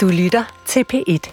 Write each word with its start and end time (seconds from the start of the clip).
Du 0.00 0.08
lytter 0.08 0.62
til 0.66 0.84
P1. 0.92 1.32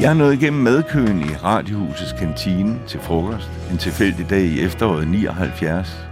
Jeg 0.00 0.10
er 0.10 0.14
nået 0.14 0.34
igennem 0.34 0.62
madkøen 0.62 1.20
i 1.20 1.34
Radiohusets 1.34 2.12
kantine 2.18 2.80
til 2.86 3.00
frokost 3.00 3.50
en 3.70 3.78
tilfældig 3.78 4.30
dag 4.30 4.42
i 4.42 4.60
efteråret 4.60 5.08
79. 5.08 6.06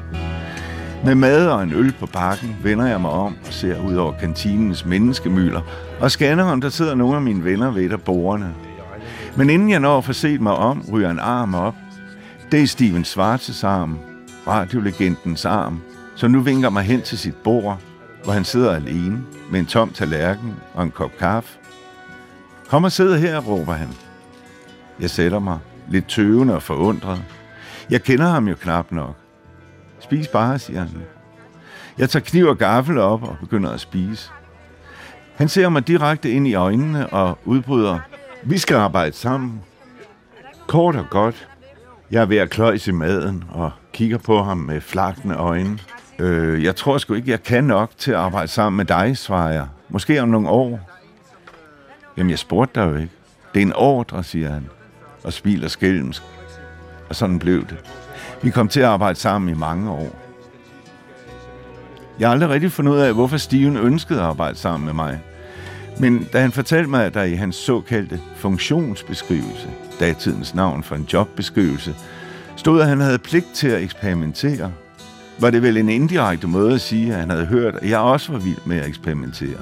Med 1.04 1.14
mad 1.14 1.48
og 1.48 1.62
en 1.62 1.72
øl 1.72 1.92
på 2.00 2.06
bakken 2.06 2.56
vender 2.62 2.86
jeg 2.86 3.00
mig 3.00 3.10
om 3.10 3.36
og 3.46 3.52
ser 3.52 3.86
ud 3.86 3.96
over 3.96 4.12
kantinens 4.12 4.84
menneskemylder 4.84 5.60
og 6.00 6.10
scanner, 6.10 6.44
om 6.44 6.60
der 6.60 6.68
sidder 6.68 6.94
nogle 6.94 7.16
af 7.16 7.22
mine 7.22 7.44
venner 7.44 7.70
ved 7.70 7.88
der 7.88 7.96
bordene. 7.96 8.54
Men 9.36 9.50
inden 9.50 9.70
jeg 9.70 9.80
når 9.80 9.98
at 9.98 10.04
få 10.04 10.12
set 10.12 10.40
mig 10.40 10.52
om, 10.52 10.84
ryger 10.92 11.10
en 11.10 11.18
arm 11.18 11.54
op. 11.54 11.74
Det 12.50 12.62
er 12.62 12.66
Steven 12.66 13.04
Schwarzes 13.04 13.64
arm, 13.64 13.98
radiolegendens 14.46 15.44
arm, 15.44 15.80
som 16.16 16.30
nu 16.30 16.40
vinker 16.40 16.70
mig 16.70 16.82
hen 16.82 17.02
til 17.02 17.18
sit 17.18 17.36
bord, 17.36 17.80
hvor 18.24 18.32
han 18.32 18.44
sidder 18.44 18.74
alene 18.74 19.24
med 19.50 19.60
en 19.60 19.66
tom 19.66 19.90
tallerken 19.90 20.54
og 20.74 20.82
en 20.82 20.90
kop 20.90 21.10
kaffe. 21.18 21.58
Kom 22.68 22.84
og 22.84 22.92
sidde 22.92 23.18
her, 23.18 23.40
råber 23.40 23.72
han. 23.72 23.88
Jeg 25.00 25.10
sætter 25.10 25.38
mig, 25.38 25.58
lidt 25.88 26.08
tøvende 26.08 26.54
og 26.54 26.62
forundret. 26.62 27.24
Jeg 27.90 28.02
kender 28.02 28.26
ham 28.26 28.48
jo 28.48 28.54
knap 28.54 28.92
nok. 28.92 29.16
Spis 30.00 30.28
bare, 30.28 30.58
siger 30.58 30.80
han. 30.80 31.02
Jeg 31.98 32.10
tager 32.10 32.24
kniv 32.24 32.46
og 32.46 32.58
gaffel 32.58 32.98
op 32.98 33.22
og 33.22 33.36
begynder 33.40 33.70
at 33.70 33.80
spise. 33.80 34.30
Han 35.36 35.48
ser 35.48 35.68
mig 35.68 35.88
direkte 35.88 36.30
ind 36.30 36.48
i 36.48 36.54
øjnene 36.54 37.08
og 37.08 37.38
udbryder, 37.44 37.98
vi 38.42 38.58
skal 38.58 38.76
arbejde 38.76 39.16
sammen. 39.16 39.62
Kort 40.66 40.96
og 40.96 41.06
godt. 41.10 41.47
Jeg 42.10 42.22
er 42.22 42.26
ved 42.26 42.36
at 42.36 42.50
kløjse 42.50 42.90
i 42.90 42.94
maden 42.94 43.44
og 43.50 43.70
kigger 43.92 44.18
på 44.18 44.42
ham 44.42 44.58
med 44.58 44.80
flakne 44.80 45.36
øjne. 45.36 45.78
Øh, 46.18 46.64
jeg 46.64 46.76
tror 46.76 46.98
sgu 46.98 47.14
ikke, 47.14 47.30
jeg 47.30 47.42
kan 47.42 47.64
nok 47.64 47.90
til 47.98 48.10
at 48.10 48.16
arbejde 48.16 48.48
sammen 48.48 48.76
med 48.76 48.84
dig, 48.84 49.18
svarer 49.18 49.52
jeg. 49.52 49.66
Måske 49.88 50.22
om 50.22 50.28
nogle 50.28 50.48
år. 50.48 50.80
Jamen, 52.16 52.30
jeg 52.30 52.38
spurgte 52.38 52.80
dig 52.80 52.90
jo 52.90 52.94
ikke. 52.96 53.12
Det 53.54 53.62
er 53.62 53.66
en 53.66 53.72
ordre, 53.72 54.24
siger 54.24 54.50
han, 54.50 54.66
og 55.24 55.32
smiler 55.32 55.68
skælmsk. 55.68 56.22
Og 57.08 57.16
sådan 57.16 57.38
blev 57.38 57.60
det. 57.60 57.76
Vi 58.42 58.50
kom 58.50 58.68
til 58.68 58.80
at 58.80 58.86
arbejde 58.86 59.18
sammen 59.18 59.54
i 59.54 59.58
mange 59.58 59.90
år. 59.90 60.16
Jeg 62.18 62.28
har 62.28 62.32
aldrig 62.32 62.50
rigtig 62.50 62.72
fundet 62.72 62.92
ud 62.92 62.98
af, 62.98 63.14
hvorfor 63.14 63.36
Steven 63.36 63.76
ønskede 63.76 64.18
at 64.18 64.24
arbejde 64.26 64.58
sammen 64.58 64.86
med 64.86 64.94
mig. 64.94 65.20
Men 66.00 66.28
da 66.32 66.40
han 66.40 66.52
fortalte 66.52 66.90
mig, 66.90 67.04
at 67.04 67.14
der 67.14 67.22
i 67.22 67.34
hans 67.34 67.56
såkaldte 67.56 68.20
funktionsbeskrivelse, 68.36 69.68
datidens 70.00 70.54
navn 70.54 70.82
for 70.82 70.94
en 70.94 71.08
jobbeskrivelse, 71.12 71.94
stod, 72.56 72.80
at 72.80 72.88
han 72.88 73.00
havde 73.00 73.18
pligt 73.18 73.46
til 73.54 73.68
at 73.68 73.82
eksperimentere, 73.82 74.72
var 75.40 75.50
det 75.50 75.62
vel 75.62 75.76
en 75.76 75.88
indirekte 75.88 76.46
måde 76.46 76.74
at 76.74 76.80
sige, 76.80 77.12
at 77.12 77.20
han 77.20 77.30
havde 77.30 77.46
hørt, 77.46 77.74
at 77.74 77.90
jeg 77.90 77.98
også 77.98 78.32
var 78.32 78.38
vild 78.38 78.66
med 78.66 78.76
at 78.76 78.88
eksperimentere. 78.88 79.58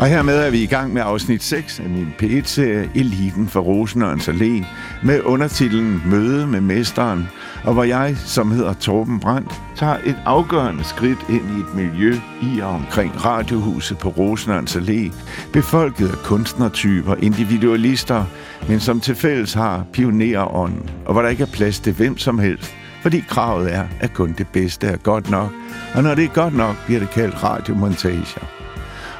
Og 0.00 0.06
hermed 0.06 0.38
er 0.38 0.50
vi 0.50 0.62
i 0.62 0.66
gang 0.66 0.92
med 0.92 1.02
afsnit 1.04 1.42
6 1.42 1.80
af 1.80 1.88
min 1.88 2.14
p 2.18 2.46
serie 2.46 2.90
Eliten 2.94 3.48
for 3.48 3.60
Rosenørns 3.60 4.28
Allé 4.28 4.64
med 5.02 5.20
undertitlen 5.20 6.02
Møde 6.06 6.46
med 6.46 6.60
Mesteren, 6.60 7.28
og 7.64 7.72
hvor 7.72 7.84
jeg, 7.84 8.16
som 8.16 8.50
hedder 8.50 8.72
Torben 8.72 9.20
Brandt, 9.20 9.52
tager 9.76 9.96
et 10.04 10.16
afgørende 10.24 10.84
skridt 10.84 11.18
ind 11.28 11.42
i 11.56 11.60
et 11.60 11.74
miljø 11.74 12.14
i 12.42 12.60
og 12.60 12.68
omkring 12.68 13.24
Radiohuset 13.24 13.98
på 13.98 14.08
Rosenørns 14.08 14.76
Allé, 14.76 15.12
befolket 15.52 16.08
af 16.08 16.16
kunstnertyper, 16.24 17.14
individualister, 17.14 18.24
men 18.68 18.80
som 18.80 19.00
til 19.00 19.14
fælles 19.14 19.54
har 19.54 19.84
pionerånden, 19.92 20.90
og 21.06 21.12
hvor 21.12 21.22
der 21.22 21.28
ikke 21.28 21.42
er 21.42 21.52
plads 21.52 21.80
til 21.80 21.92
hvem 21.92 22.18
som 22.18 22.38
helst, 22.38 22.74
fordi 23.02 23.20
kravet 23.28 23.74
er, 23.74 23.84
at 24.00 24.14
kun 24.14 24.34
det 24.38 24.46
bedste 24.48 24.86
er 24.86 24.96
godt 24.96 25.30
nok, 25.30 25.50
og 25.94 26.02
når 26.02 26.14
det 26.14 26.24
er 26.24 26.34
godt 26.34 26.56
nok, 26.56 26.76
bliver 26.86 27.00
det 27.00 27.10
kaldt 27.10 27.44
radiomontager. 27.44 28.59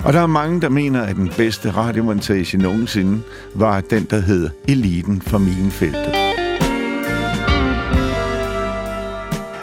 Og 0.04 0.12
der 0.12 0.20
er 0.20 0.26
mange, 0.26 0.60
der 0.60 0.68
mener, 0.68 1.02
at 1.02 1.16
den 1.16 1.32
bedste 1.36 1.70
radiomontage 1.70 2.58
nogensinde 2.58 3.22
var 3.54 3.80
den, 3.80 4.04
der 4.04 4.20
hed 4.20 4.50
Eliten 4.68 5.22
fra 5.22 5.38
Minefeltet. 5.38 6.14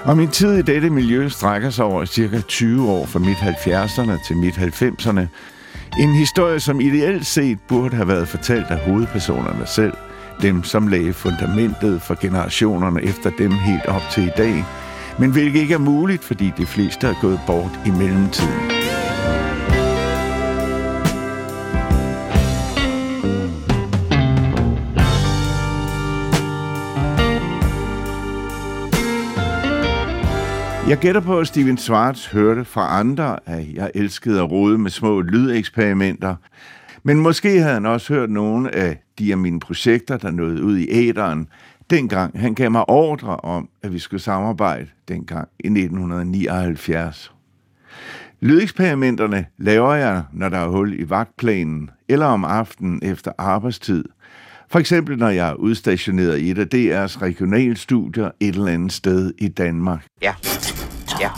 Og 0.03 0.17
min 0.17 0.27
tid 0.27 0.57
i 0.57 0.61
dette 0.61 0.89
miljø 0.89 1.29
strækker 1.29 1.69
sig 1.69 1.85
over 1.85 2.05
cirka 2.05 2.41
20 2.41 2.89
år 2.89 3.05
fra 3.05 3.19
midt 3.19 3.37
70'erne 3.37 4.27
til 4.27 4.37
midt 4.37 4.55
90'erne. 4.55 5.21
En 5.99 6.13
historie, 6.13 6.59
som 6.59 6.81
ideelt 6.81 7.25
set 7.25 7.59
burde 7.67 7.95
have 7.95 8.07
været 8.07 8.27
fortalt 8.27 8.65
af 8.69 8.77
hovedpersonerne 8.77 9.65
selv. 9.65 9.93
Dem, 10.41 10.63
som 10.63 10.87
lagde 10.87 11.13
fundamentet 11.13 12.01
for 12.01 12.17
generationerne 12.21 13.03
efter 13.03 13.31
dem 13.37 13.51
helt 13.51 13.85
op 13.85 14.03
til 14.11 14.23
i 14.23 14.31
dag. 14.37 14.65
Men 15.19 15.31
hvilket 15.31 15.59
ikke 15.59 15.73
er 15.73 15.77
muligt, 15.77 16.23
fordi 16.23 16.51
de 16.57 16.65
fleste 16.65 17.07
er 17.07 17.15
gået 17.21 17.39
bort 17.47 17.79
i 17.85 17.89
mellemtiden. 17.89 18.77
Jeg 30.87 30.97
gætter 30.97 31.21
på, 31.21 31.39
at 31.39 31.47
Steven 31.47 31.77
Schwartz 31.77 32.27
hørte 32.27 32.65
fra 32.65 32.99
andre, 32.99 33.37
at 33.45 33.73
jeg 33.73 33.91
elskede 33.95 34.39
at 34.39 34.51
rode 34.51 34.77
med 34.77 34.91
små 34.91 35.21
lydeksperimenter. 35.21 36.35
Men 37.03 37.19
måske 37.19 37.59
havde 37.59 37.73
han 37.73 37.85
også 37.85 38.13
hørt 38.13 38.29
nogle 38.29 38.75
af 38.75 38.97
de 39.19 39.31
af 39.31 39.37
mine 39.37 39.59
projekter, 39.59 40.17
der 40.17 40.31
nåede 40.31 40.63
ud 40.63 40.77
i 40.77 40.87
æderen, 40.89 41.47
dengang 41.89 42.39
han 42.39 42.55
gav 42.55 42.71
mig 42.71 42.89
ordre 42.89 43.35
om, 43.35 43.69
at 43.83 43.93
vi 43.93 43.99
skulle 43.99 44.21
samarbejde 44.21 44.87
dengang 45.07 45.47
i 45.59 45.67
1979. 45.67 47.31
Lydeksperimenterne 48.39 49.45
laver 49.57 49.93
jeg, 49.93 50.23
når 50.33 50.49
der 50.49 50.57
er 50.57 50.67
hul 50.67 50.99
i 50.99 51.09
vagtplanen, 51.09 51.89
eller 52.09 52.25
om 52.25 52.45
aftenen 52.45 52.99
efter 53.03 53.31
arbejdstid. 53.37 54.05
For 54.69 54.79
eksempel, 54.79 55.17
når 55.17 55.29
jeg 55.29 55.49
er 55.49 55.53
udstationeret 55.53 56.39
i 56.39 56.51
et 56.51 56.57
af 56.57 56.65
DR's 56.75 57.21
regionalstudier 57.21 58.31
et 58.39 58.55
eller 58.55 58.67
andet 58.67 58.91
sted 58.91 59.33
i 59.37 59.47
Danmark. 59.47 60.05
Ja. 60.21 60.33
Ja. 61.19 61.29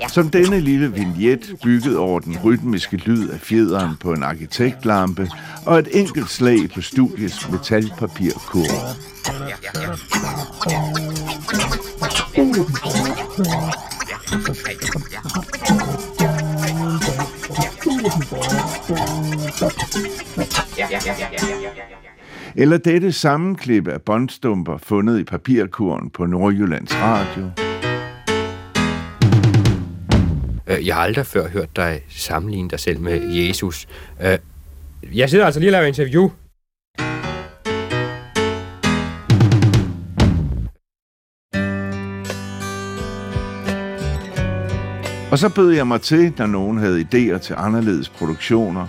Ja. 0.00 0.08
Som 0.08 0.30
denne 0.30 0.60
lille 0.60 0.92
vignet 0.92 1.54
bygget 1.62 1.96
over 1.96 2.20
den 2.20 2.38
rytmiske 2.44 2.96
lyd 2.96 3.28
af 3.28 3.40
fjederen 3.40 3.96
på 4.00 4.12
en 4.12 4.22
arkitektlampe 4.22 5.30
og 5.66 5.78
et 5.78 5.88
enkelt 5.92 6.30
slag 6.30 6.70
på 6.74 6.80
studiets 6.80 7.50
metalpapirkurve. 7.50 8.66
Ja, 20.78 20.88
ja, 20.90 21.00
ja, 21.06 21.14
ja. 21.31 21.31
Eller 22.56 22.76
dette 22.78 23.12
sammenklip 23.12 23.88
af 23.88 24.02
båndstumper 24.02 24.78
fundet 24.78 25.20
i 25.20 25.24
papirkurven 25.24 26.10
på 26.10 26.26
Nordjyllands 26.26 26.94
Radio. 26.94 27.50
Øh, 30.66 30.86
Jeg 30.86 30.94
har 30.94 31.02
aldrig 31.02 31.26
før 31.26 31.48
hørt 31.48 31.76
dig 31.76 32.00
sammenligne 32.08 32.68
dig 32.70 32.80
selv 32.80 33.00
med 33.00 33.22
Jesus. 33.32 33.86
Øh, 34.22 34.38
Jeg 35.14 35.30
sidder 35.30 35.44
altså 35.46 35.60
lige 35.60 35.68
og 35.70 35.72
laver 35.72 35.86
interview. 35.86 36.30
Og 45.32 45.38
så 45.38 45.48
bød 45.54 45.70
jeg 45.72 45.86
mig 45.86 46.00
til, 46.00 46.32
når 46.38 46.46
nogen 46.46 46.78
havde 46.78 47.00
idéer 47.00 47.38
til 47.38 47.54
anderledes 47.58 48.08
produktioner. 48.08 48.86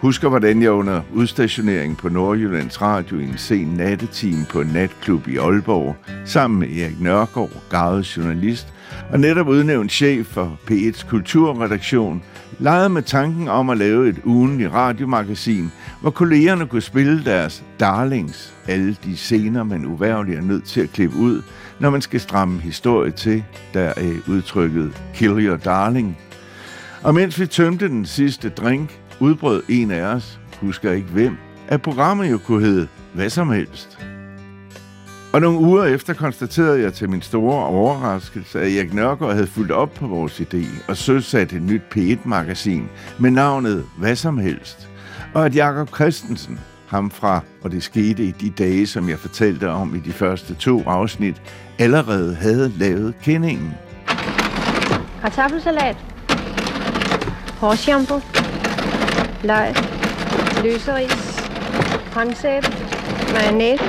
Husker, 0.00 0.28
hvordan 0.28 0.62
jeg 0.62 0.70
under 0.70 1.00
udstationeringen 1.12 1.96
på 1.96 2.08
Nordjyllands 2.08 2.82
Radio 2.82 3.18
i 3.18 3.24
en 3.24 3.38
sen 3.38 3.66
nattetime 3.66 4.46
på 4.50 4.60
en 4.60 4.66
natklub 4.66 5.28
i 5.28 5.36
Aalborg, 5.36 5.96
sammen 6.24 6.60
med 6.60 6.68
Erik 6.68 7.00
Nørgaard, 7.00 7.50
gavet 7.70 8.16
journalist, 8.16 8.66
og 9.12 9.20
netop 9.20 9.48
udnævnt 9.48 9.92
chef 9.92 10.26
for 10.26 10.58
P1's 10.70 11.08
kulturredaktion, 11.08 12.22
legede 12.58 12.88
med 12.88 13.02
tanken 13.02 13.48
om 13.48 13.70
at 13.70 13.78
lave 13.78 14.08
et 14.08 14.20
ugenligt 14.24 14.72
radiomagasin, 14.72 15.72
hvor 16.00 16.10
kollegerne 16.10 16.66
kunne 16.66 16.82
spille 16.82 17.24
deres 17.24 17.64
darlings, 17.80 18.54
alle 18.68 18.96
de 19.04 19.16
scener, 19.16 19.62
man 19.62 19.86
uværligt 19.86 20.38
er 20.38 20.42
nødt 20.42 20.64
til 20.64 20.80
at 20.80 20.92
klippe 20.92 21.16
ud, 21.16 21.42
når 21.78 21.90
man 21.90 22.02
skal 22.02 22.20
stramme 22.20 22.60
historie 22.60 23.10
til, 23.10 23.44
der 23.74 23.92
er 23.96 24.12
udtrykket 24.28 25.02
Kill 25.14 25.46
Your 25.46 25.56
Darling. 25.56 26.18
Og 27.02 27.14
mens 27.14 27.40
vi 27.40 27.46
tømte 27.46 27.88
den 27.88 28.06
sidste 28.06 28.48
drink, 28.48 28.99
udbrød 29.20 29.62
en 29.68 29.90
af 29.90 30.02
os, 30.02 30.40
husker 30.60 30.92
ikke 30.92 31.08
hvem, 31.08 31.36
at 31.68 31.82
programmet 31.82 32.30
jo 32.30 32.38
kunne 32.38 32.64
hedde 32.66 32.88
hvad 33.14 33.30
som 33.30 33.50
helst. 33.50 33.98
Og 35.32 35.40
nogle 35.40 35.58
uger 35.58 35.84
efter 35.84 36.14
konstaterede 36.14 36.82
jeg 36.82 36.92
til 36.92 37.10
min 37.10 37.22
store 37.22 37.66
overraskelse, 37.66 38.60
at 38.60 38.72
Erik 38.72 38.94
Nørgaard 38.94 39.34
havde 39.34 39.46
fulgt 39.46 39.72
op 39.72 39.92
på 39.94 40.06
vores 40.06 40.40
idé 40.40 40.66
og 40.88 40.96
søsat 40.96 41.52
et 41.52 41.62
nyt 41.62 41.82
P1-magasin 41.96 42.88
med 43.18 43.30
navnet 43.30 43.84
Hvad 43.98 44.16
som 44.16 44.38
helst. 44.38 44.88
Og 45.34 45.46
at 45.46 45.54
Jakob 45.54 45.94
Christensen, 45.94 46.60
ham 46.86 47.10
fra, 47.10 47.40
og 47.62 47.70
det 47.70 47.82
skete 47.82 48.24
i 48.24 48.30
de 48.30 48.50
dage, 48.50 48.86
som 48.86 49.08
jeg 49.08 49.18
fortalte 49.18 49.70
om 49.70 49.94
i 49.94 49.98
de 49.98 50.12
første 50.12 50.54
to 50.54 50.82
afsnit, 50.86 51.42
allerede 51.78 52.34
havde 52.34 52.72
lavet 52.78 53.14
kendingen. 53.22 53.74
Kartoffelsalat. 55.22 55.96
Hårshampoo. 57.60 58.20
Løg. 59.44 59.74
Løseris. 60.64 61.40
Håndsæbe. 62.14 62.66
Mayonnaise. 63.32 63.84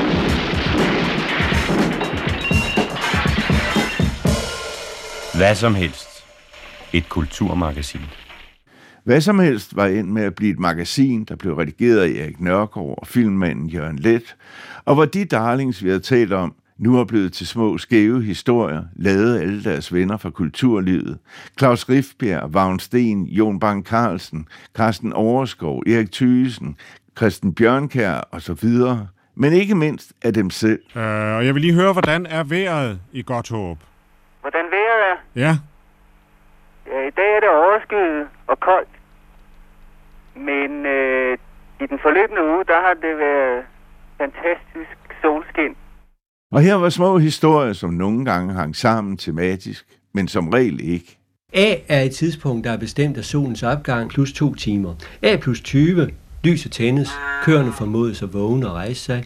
Hvad 5.37 5.55
som 5.55 5.75
helst. 5.75 6.07
Et 6.93 7.09
kulturmagasin. 7.09 8.01
Hvad 9.03 9.21
som 9.21 9.39
helst 9.39 9.75
var 9.75 9.87
ind 9.87 10.07
med 10.07 10.23
at 10.23 10.35
blive 10.35 10.51
et 10.51 10.59
magasin, 10.59 11.23
der 11.23 11.35
blev 11.35 11.53
redigeret 11.53 11.99
af 11.99 12.23
Erik 12.23 12.39
Nørgaard 12.39 12.95
og 12.97 13.07
filmmanden 13.07 13.67
Jørgen 13.67 13.99
Let, 13.99 14.35
og 14.85 14.95
hvor 14.95 15.05
de 15.05 15.25
darlings, 15.25 15.83
vi 15.83 15.89
havde 15.89 16.01
talt 16.01 16.33
om, 16.33 16.55
nu 16.81 16.99
er 16.99 17.05
blevet 17.05 17.33
til 17.33 17.47
små 17.47 17.77
skæve 17.77 18.21
historier, 18.23 18.83
lavet 18.95 19.39
alle 19.41 19.63
deres 19.63 19.93
venner 19.93 20.17
fra 20.17 20.29
kulturlivet. 20.29 21.17
Claus 21.59 21.89
Rifbjerg, 21.89 22.53
Vagn 22.53 22.79
Sten, 22.79 23.23
Jon 23.23 23.59
Bang 23.59 23.85
Carlsen, 23.85 24.47
Carsten 24.77 25.13
Overskov, 25.13 25.83
Erik 25.87 26.11
Thysen, 26.11 26.77
Christian 27.17 27.53
Bjørnkær 27.53 28.27
og 28.31 28.41
så 28.41 28.53
videre. 28.53 29.07
Men 29.35 29.53
ikke 29.53 29.75
mindst 29.75 30.13
af 30.23 30.33
dem 30.33 30.49
selv. 30.49 30.79
Øh, 30.95 31.35
og 31.35 31.45
jeg 31.45 31.53
vil 31.53 31.61
lige 31.61 31.73
høre, 31.73 31.93
hvordan 31.93 32.25
er 32.25 32.43
vejret 32.43 32.99
i 33.11 33.21
Godthåb? 33.21 33.77
Hvordan 34.41 34.65
vejret 34.71 35.11
er? 35.11 35.15
Ja, 35.35 35.57
Ja, 36.87 37.07
i 37.07 37.09
dag 37.09 37.35
er 37.35 37.39
det 37.39 37.49
overskyet 37.49 38.27
og 38.47 38.59
koldt. 38.59 38.89
Men 40.35 40.85
øh, 40.85 41.37
i 41.81 41.85
den 41.85 41.99
forløbende 41.99 42.43
uge, 42.43 42.63
der 42.65 42.81
har 42.81 42.93
det 42.93 43.17
været 43.17 43.65
fantastisk 44.17 44.97
solskin. 45.21 45.75
Og 46.51 46.61
her 46.61 46.73
var 46.73 46.89
små 46.89 47.17
historier, 47.17 47.73
som 47.73 47.89
nogle 47.89 48.25
gange 48.25 48.53
hang 48.53 48.75
sammen 48.75 49.17
tematisk, 49.17 49.85
men 50.13 50.27
som 50.27 50.49
regel 50.49 50.79
ikke. 50.79 51.17
A 51.53 51.75
er 51.87 52.01
et 52.01 52.11
tidspunkt, 52.11 52.63
der 52.63 52.71
er 52.71 52.77
bestemt 52.77 53.17
af 53.17 53.25
solens 53.25 53.63
opgang 53.63 54.09
plus 54.09 54.33
to 54.33 54.55
timer. 54.55 54.95
A 55.21 55.35
plus 55.35 55.61
20, 55.61 56.09
lyset 56.43 56.71
tændes, 56.71 57.09
køerne 57.43 57.71
formodes 57.71 58.21
at 58.23 58.33
vågne 58.33 58.67
og 58.67 58.73
rejse 58.73 59.01
sig. 59.01 59.23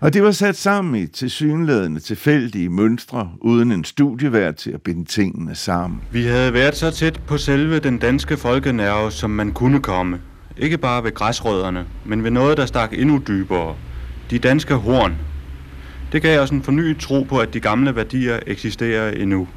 Og 0.00 0.14
det 0.14 0.22
var 0.22 0.30
sat 0.30 0.56
sammen 0.56 1.02
i 1.02 1.06
tilsyneladende 1.06 2.00
tilfældige 2.00 2.68
mønstre, 2.68 3.30
uden 3.40 3.72
en 3.72 3.84
studievært 3.84 4.56
til 4.56 4.70
at 4.70 4.82
binde 4.82 5.04
tingene 5.04 5.54
sammen. 5.54 6.00
Vi 6.12 6.22
havde 6.24 6.52
været 6.52 6.76
så 6.76 6.90
tæt 6.90 7.20
på 7.26 7.38
selve 7.38 7.78
den 7.78 7.98
danske 7.98 8.36
folkenerve, 8.36 9.10
som 9.10 9.30
man 9.30 9.52
kunne 9.52 9.80
komme. 9.80 10.20
Ikke 10.56 10.78
bare 10.78 11.04
ved 11.04 11.14
græsrødderne, 11.14 11.86
men 12.04 12.24
ved 12.24 12.30
noget, 12.30 12.56
der 12.56 12.66
stak 12.66 12.92
endnu 12.92 13.22
dybere. 13.28 13.76
De 14.30 14.38
danske 14.38 14.74
horn. 14.74 15.29
Det 16.12 16.22
gav 16.22 16.40
os 16.40 16.50
en 16.50 16.62
fornyet 16.62 16.98
tro 16.98 17.22
på, 17.22 17.38
at 17.38 17.54
de 17.54 17.60
gamle 17.60 17.96
værdier 17.96 18.38
eksisterer 18.46 19.10
endnu. 19.10 19.48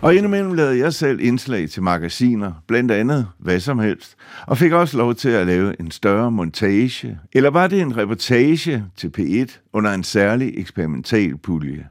Og 0.00 0.14
indimellem 0.14 0.52
lavede 0.52 0.78
jeg 0.78 0.92
selv 0.92 1.20
indslag 1.20 1.70
til 1.70 1.82
magasiner, 1.82 2.52
blandt 2.68 2.90
andet 2.90 3.26
hvad 3.38 3.60
som 3.60 3.78
helst, 3.78 4.14
og 4.46 4.58
fik 4.58 4.72
også 4.72 4.96
lov 4.96 5.14
til 5.14 5.28
at 5.28 5.46
lave 5.46 5.80
en 5.80 5.90
større 5.90 6.30
montage. 6.30 7.18
Eller 7.32 7.50
var 7.50 7.66
det 7.66 7.80
en 7.80 7.96
reportage 7.96 8.84
til 8.96 9.10
P1 9.18 9.68
under 9.72 9.90
en 9.90 10.04
særlig 10.04 10.52
eksperimental 10.56 11.36
pulje? 11.36 11.86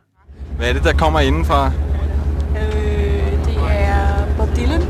Hvad 0.58 0.70
er 0.70 0.74
det, 0.74 0.84
der 0.84 0.94
kommer 0.94 1.20
indenfra? 1.20 1.68
Øh, 1.68 3.46
det 3.46 3.58
er 3.70 4.36
Bob 4.38 4.50
Dylan, 4.56 4.82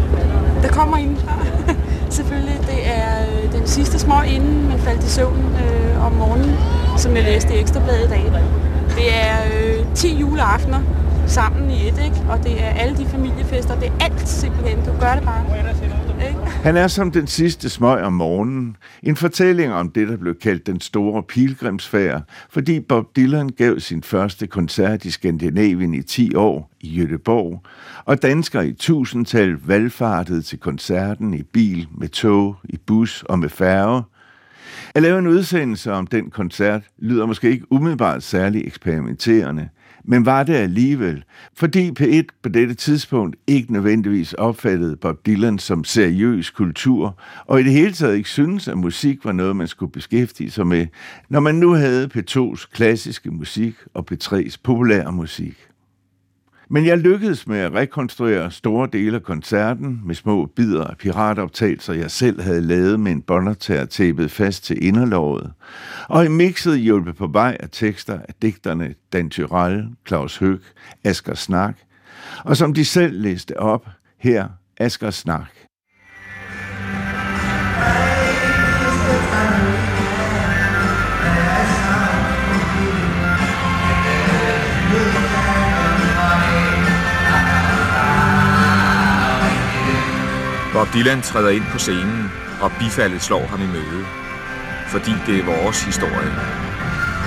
der 0.62 0.70
kommer 0.70 0.98
indenfra. 0.98 1.46
Selvfølgelig, 2.10 2.58
det 2.62 2.88
er 2.96 3.44
øh, 3.44 3.52
den 3.54 3.68
sidste 3.68 4.00
små 4.00 4.22
inden 4.22 4.68
man 4.68 4.80
faldt 4.80 5.04
i 5.04 5.10
søvn 5.10 5.38
øh, 5.38 6.06
om 6.06 6.12
morgenen, 6.12 6.56
som 6.98 7.16
jeg 7.16 7.24
læste 7.24 7.56
i 7.56 7.60
Ekstrabladet 7.60 8.06
i 8.06 8.10
dag. 8.10 8.73
Det 8.96 9.16
er 9.16 9.38
øh, 9.54 9.96
10 9.96 10.16
juleaftener 10.20 10.82
sammen 11.28 11.70
i 11.70 11.88
et, 11.88 12.02
ikke? 12.06 12.26
og 12.30 12.44
det 12.44 12.64
er 12.64 12.70
alle 12.70 12.98
de 12.98 13.06
familiefester, 13.06 13.80
det 13.80 13.88
er 13.88 14.06
alt 14.06 14.28
simpelthen. 14.30 14.78
Du 14.78 14.92
gør 15.00 15.16
det 15.16 15.24
bare. 15.24 15.44
Ikke? 16.28 16.40
Han 16.64 16.78
er 16.78 16.88
som 16.88 17.12
den 17.12 17.28
sidste 17.28 17.70
smøg 17.70 18.04
om 18.04 18.14
morgenen. 18.14 18.78
En 19.04 19.16
fortælling 19.16 19.74
om 19.74 19.90
det, 19.90 20.08
der 20.08 20.18
blev 20.18 20.36
kaldt 20.36 20.68
den 20.68 20.82
store 20.82 21.24
pilgrimsfærd, 21.24 22.22
fordi 22.50 22.80
Bob 22.80 23.16
Dylan 23.16 23.50
gav 23.50 23.80
sin 23.80 24.04
første 24.04 24.48
koncert 24.48 25.06
i 25.06 25.12
Skandinavien 25.12 25.94
i 25.94 26.02
10 26.02 26.36
år 26.36 26.72
i 26.82 27.02
Göteborg, 27.02 27.68
og 28.06 28.22
danskere 28.22 28.68
i 28.68 28.74
tusindtal 28.74 29.58
valgfartede 29.66 30.42
til 30.42 30.60
koncerten 30.60 31.34
i 31.34 31.44
bil, 31.44 31.88
med 31.98 32.08
tog, 32.08 32.56
i 32.64 32.78
bus 32.78 33.24
og 33.24 33.40
med 33.40 33.50
færge. 33.50 34.04
At 34.96 35.04
lave 35.04 35.20
en 35.20 35.28
udsendelse 35.28 35.92
om 35.92 36.08
den 36.08 36.30
koncert 36.30 36.82
lyder 37.00 37.26
måske 37.26 37.50
ikke 37.50 37.72
umiddelbart 37.72 38.24
særlig 38.24 38.68
eksperimenterende, 38.68 39.70
men 40.04 40.26
var 40.26 40.44
det 40.44 40.54
alligevel, 40.54 41.24
fordi 41.56 41.92
P1 42.00 42.24
på 42.44 42.50
dette 42.50 42.74
tidspunkt 42.74 43.36
ikke 43.48 43.74
nødvendigvis 43.74 44.34
opfattede 44.34 44.96
Bob 44.96 45.26
Dylan 45.26 45.60
som 45.60 45.84
seriøs 45.84 46.50
kultur, 46.50 47.20
og 47.46 47.60
i 47.60 47.64
det 47.64 47.72
hele 47.72 47.94
taget 47.94 48.16
ikke 48.16 48.30
synes, 48.30 48.68
at 48.68 48.78
musik 48.78 49.26
var 49.26 49.32
noget, 49.32 49.56
man 49.56 49.68
skulle 49.68 49.92
beskæftige 49.92 50.52
sig 50.52 50.68
med, 50.68 50.88
når 51.30 51.40
man 51.40 51.56
nu 51.56 51.72
havde 51.72 52.10
P2's 52.18 52.70
klassiske 52.74 53.32
musik 53.32 53.76
og 53.94 54.08
P3's 54.12 54.56
populære 54.64 55.12
musik. 55.12 55.73
Men 56.74 56.86
jeg 56.86 56.98
lykkedes 56.98 57.48
med 57.48 57.58
at 57.58 57.74
rekonstruere 57.74 58.52
store 58.52 58.90
dele 58.94 59.16
af 59.16 59.24
koncerten 59.24 60.02
med 60.06 60.16
små 60.16 60.46
bidder 60.46 60.84
af 60.84 60.98
piratoptagelser, 60.98 61.94
jeg 61.94 62.12
selv 62.12 62.42
havde 62.42 62.62
lavet 62.62 63.00
med 63.00 63.12
en 63.12 63.22
båndoptager 63.22 63.86
tæppet 63.86 64.32
fast 64.32 64.64
til 64.64 64.84
inderlovet. 64.84 65.52
Og 66.10 66.26
i 66.26 66.28
mixet 66.28 66.80
hjulpet 66.80 67.16
på 67.16 67.28
vej 67.28 67.58
af 67.60 67.70
tekster 67.72 68.20
af 68.20 68.34
digterne 68.42 68.96
Dan 69.14 69.30
Tyrell, 69.30 69.88
Claus 70.08 70.38
Høg, 70.38 70.60
Asger 71.04 71.34
Snak, 71.34 71.78
og 72.46 72.58
som 72.58 72.74
de 72.74 72.86
selv 72.86 73.22
læste 73.22 73.60
op, 73.60 73.88
her 74.18 74.48
Asger 74.78 75.12
Snak. 75.12 75.63
Dylan 90.94 91.22
træder 91.22 91.50
ind 91.50 91.64
på 91.72 91.78
scenen, 91.80 92.32
og 92.62 92.72
bifaldet 92.80 93.22
slår 93.22 93.46
ham 93.48 93.62
i 93.62 93.68
møde. 93.68 94.06
Fordi 94.88 95.14
det 95.28 95.40
er 95.40 95.46
vores 95.46 95.84
historie. 95.84 96.34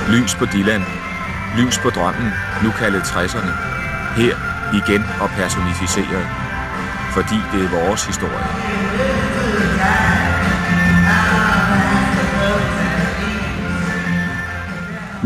Lys 0.08 0.34
på 0.34 0.44
Dylan. 0.52 0.84
Lys 1.58 1.78
på 1.78 1.90
drømmen, 1.90 2.30
nu 2.64 2.70
kaldet 2.70 3.02
60'erne. 3.02 3.52
Her 4.16 4.36
igen 4.80 5.02
og 5.20 5.28
personificeret. 5.30 6.26
Fordi 7.14 7.38
det 7.52 7.64
er 7.64 7.80
vores 7.80 8.04
historie. 8.06 9.35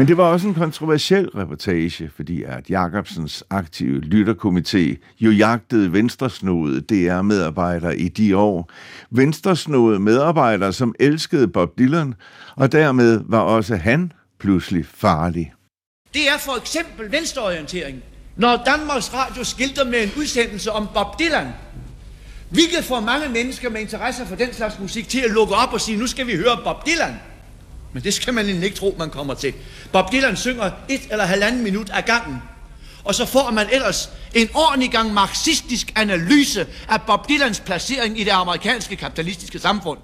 Men 0.00 0.08
det 0.08 0.16
var 0.16 0.24
også 0.24 0.48
en 0.48 0.54
kontroversiel 0.54 1.28
reportage, 1.28 2.10
fordi 2.16 2.42
at 2.42 2.70
Jacobsens 2.70 3.44
aktive 3.50 4.00
lytterkomité 4.00 4.96
jo 5.20 5.30
jagtede 5.30 5.92
venstresnodede 5.92 6.80
DR-medarbejdere 6.80 7.98
i 7.98 8.08
de 8.08 8.36
år. 8.36 8.70
Venstresnodede 9.10 10.00
medarbejdere, 10.00 10.72
som 10.72 10.94
elskede 11.00 11.48
Bob 11.48 11.78
Dylan, 11.78 12.14
og 12.56 12.72
dermed 12.72 13.20
var 13.26 13.38
også 13.38 13.76
han 13.76 14.12
pludselig 14.38 14.86
farlig. 14.86 15.52
Det 16.14 16.28
er 16.28 16.38
for 16.38 16.60
eksempel 16.60 17.12
venstreorientering, 17.12 18.02
når 18.36 18.62
Danmarks 18.66 19.14
Radio 19.14 19.44
skilter 19.44 19.84
med 19.84 20.02
en 20.02 20.10
udsendelse 20.18 20.72
om 20.72 20.88
Bob 20.94 21.18
Dylan. 21.18 21.48
Hvilket 22.50 22.84
får 22.84 23.00
mange 23.00 23.28
mennesker 23.28 23.70
med 23.70 23.80
interesse 23.80 24.26
for 24.26 24.36
den 24.36 24.52
slags 24.52 24.78
musik 24.78 25.08
til 25.08 25.20
at 25.20 25.30
lukke 25.30 25.54
op 25.54 25.72
og 25.72 25.80
sige, 25.80 25.98
nu 25.98 26.06
skal 26.06 26.26
vi 26.26 26.36
høre 26.36 26.58
Bob 26.64 26.86
Dylan. 26.86 27.14
Men 27.92 28.02
det 28.02 28.14
skal 28.14 28.34
man 28.34 28.48
ikke 28.48 28.76
tro, 28.76 28.96
man 28.98 29.10
kommer 29.10 29.34
til. 29.34 29.54
Bob 29.92 30.12
Dylan 30.12 30.36
synger 30.36 30.70
et 30.88 31.00
eller 31.10 31.24
halvanden 31.24 31.62
minut 31.62 31.90
af 31.90 32.04
gangen. 32.04 32.36
Og 33.04 33.14
så 33.14 33.26
får 33.26 33.50
man 33.50 33.66
ellers 33.72 34.10
en 34.34 34.48
ordentlig 34.54 34.90
gang 34.90 35.14
marxistisk 35.14 35.92
analyse 35.96 36.66
af 36.88 37.02
Bob 37.06 37.28
Dylans 37.28 37.60
placering 37.60 38.20
i 38.20 38.24
det 38.24 38.30
amerikanske 38.30 38.96
kapitalistiske 38.96 39.58
samfund. 39.58 39.98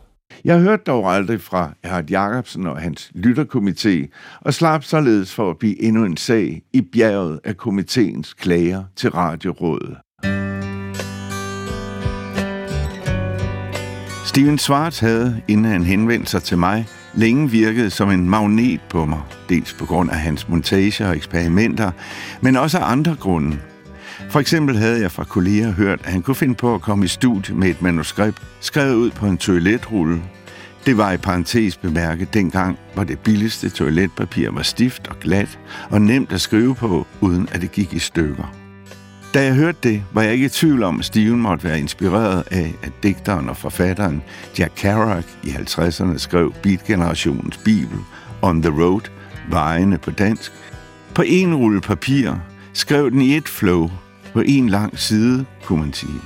Jeg 0.44 0.58
hørte 0.58 0.82
dog 0.86 1.14
aldrig 1.14 1.40
fra 1.40 1.72
Erhard 1.82 2.10
Jacobsen 2.10 2.66
og 2.66 2.80
hans 2.80 3.10
lytterkomité, 3.14 4.08
og 4.40 4.54
slap 4.54 4.84
således 4.84 5.34
for 5.34 5.50
at 5.50 5.58
blive 5.58 5.82
endnu 5.82 6.04
en 6.04 6.16
sag 6.16 6.62
i 6.72 6.80
bjerget 6.92 7.40
af 7.44 7.56
komiteens 7.56 8.34
klager 8.34 8.84
til 8.96 9.10
Radiorådet. 9.10 9.96
Steven 14.26 14.58
Schwartz 14.58 15.00
havde, 15.00 15.42
inden 15.48 15.72
han 15.72 15.84
henvendte 15.84 16.30
sig 16.30 16.42
til 16.42 16.58
mig, 16.58 16.86
længe 17.16 17.50
virkede 17.50 17.90
som 17.90 18.10
en 18.10 18.30
magnet 18.30 18.80
på 18.88 19.04
mig, 19.04 19.20
dels 19.48 19.72
på 19.72 19.86
grund 19.86 20.10
af 20.10 20.16
hans 20.18 20.48
montager 20.48 21.08
og 21.08 21.16
eksperimenter, 21.16 21.90
men 22.40 22.56
også 22.56 22.78
af 22.78 22.90
andre 22.92 23.16
grunde. 23.20 23.58
For 24.30 24.40
eksempel 24.40 24.76
havde 24.76 25.00
jeg 25.00 25.12
fra 25.12 25.24
kolleger 25.24 25.72
hørt, 25.72 26.00
at 26.04 26.12
han 26.12 26.22
kunne 26.22 26.34
finde 26.34 26.54
på 26.54 26.74
at 26.74 26.80
komme 26.80 27.04
i 27.04 27.08
studiet 27.08 27.56
med 27.58 27.68
et 27.68 27.82
manuskript, 27.82 28.42
skrevet 28.60 28.94
ud 28.94 29.10
på 29.10 29.26
en 29.26 29.38
toiletrulle. 29.38 30.22
Det 30.86 30.96
var 30.96 31.12
i 31.12 31.16
parentes 31.16 31.76
bemærket 31.76 32.34
dengang, 32.34 32.78
hvor 32.94 33.04
det 33.04 33.18
billigste 33.18 33.70
toiletpapir 33.70 34.50
var 34.50 34.62
stift 34.62 35.08
og 35.08 35.16
glat 35.20 35.58
og 35.90 36.02
nemt 36.02 36.32
at 36.32 36.40
skrive 36.40 36.74
på, 36.74 37.06
uden 37.20 37.48
at 37.52 37.60
det 37.60 37.72
gik 37.72 37.92
i 37.92 37.98
stykker. 37.98 38.65
Da 39.36 39.44
jeg 39.44 39.54
hørte 39.54 39.78
det, 39.82 40.02
var 40.12 40.22
jeg 40.22 40.32
ikke 40.32 40.46
i 40.46 40.48
tvivl 40.48 40.82
om, 40.82 40.98
at 40.98 41.04
Steven 41.04 41.40
måtte 41.40 41.64
være 41.64 41.78
inspireret 41.78 42.44
af, 42.50 42.74
at 42.82 42.92
digteren 43.02 43.48
og 43.48 43.56
forfatteren 43.56 44.22
Jack 44.58 44.72
Kerouac 44.76 45.24
i 45.44 45.48
50'erne 45.48 46.18
skrev 46.18 46.52
beatgenerationens 46.62 47.56
bibel 47.56 47.98
On 48.42 48.62
the 48.62 48.82
Road, 48.82 49.00
vejene 49.50 49.98
på 49.98 50.10
dansk, 50.10 50.52
på 51.14 51.22
en 51.26 51.54
rulle 51.54 51.80
papir, 51.80 52.34
skrev 52.72 53.10
den 53.10 53.20
i 53.20 53.36
et 53.36 53.48
flow, 53.48 53.90
på 54.32 54.42
en 54.46 54.68
lang 54.68 54.98
side, 54.98 55.44
kunne 55.64 55.80
man 55.80 55.92
sige. 55.92 56.20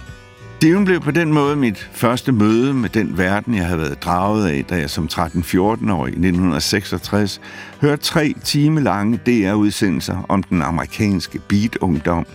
Steven 0.57 0.85
blev 0.85 1.01
på 1.01 1.11
den 1.11 1.33
måde 1.33 1.57
mit 1.57 1.91
første 1.93 2.33
møde 2.33 2.75
med 2.75 2.89
den 2.89 3.19
verden, 3.19 3.55
jeg 3.55 3.67
havde 3.67 3.81
været 3.81 4.03
draget 4.05 4.49
af, 4.49 4.65
da 4.65 4.77
jeg 4.77 4.91
som 4.91 5.09
13-14-årig 5.13 6.11
i 6.11 6.17
1966 6.17 7.41
hørte 7.81 8.03
tre 8.03 8.35
time 8.45 8.81
lange 8.81 9.21
DR-udsendelser 9.27 10.27
om 10.29 10.43
den 10.43 10.63
amerikanske 10.63 11.39
beat-ungdom, 11.49 12.27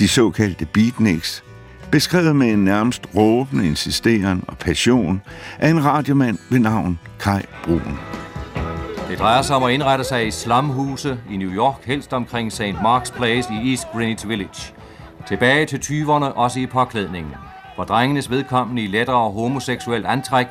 de 0.00 0.08
såkaldte 0.08 0.66
beatniks, 0.66 1.44
beskrevet 1.92 2.36
med 2.36 2.52
en 2.52 2.64
nærmest 2.64 3.02
råbende 3.16 3.66
insisteren 3.66 4.44
og 4.48 4.58
passion 4.58 5.22
af 5.58 5.70
en 5.70 5.84
radiomand 5.84 6.38
ved 6.50 6.58
navn 6.58 6.98
Kai 7.18 7.42
Brun. 7.64 7.98
Det 9.08 9.18
drejer 9.18 9.42
sig 9.42 9.56
om 9.56 9.62
at 9.62 9.72
indrette 9.72 10.04
sig 10.04 10.26
i 10.26 10.30
slumhuse 10.30 11.18
i 11.30 11.36
New 11.36 11.50
York, 11.50 11.84
helst 11.84 12.12
omkring 12.12 12.52
St. 12.52 12.60
Mark's 12.60 13.16
Place 13.16 13.52
i 13.52 13.70
East 13.70 13.86
Greenwich 13.92 14.28
Village. 14.28 14.74
Tilbage 15.28 15.66
til 15.66 15.76
20'erne, 15.76 16.24
også 16.24 16.60
i 16.60 16.66
påklædningen. 16.66 17.32
For 17.76 17.84
drengenes 17.84 18.30
vedkommende 18.30 18.82
i 18.82 18.86
lettere 18.86 19.30
homoseksuelt 19.30 20.06
antræk, 20.06 20.46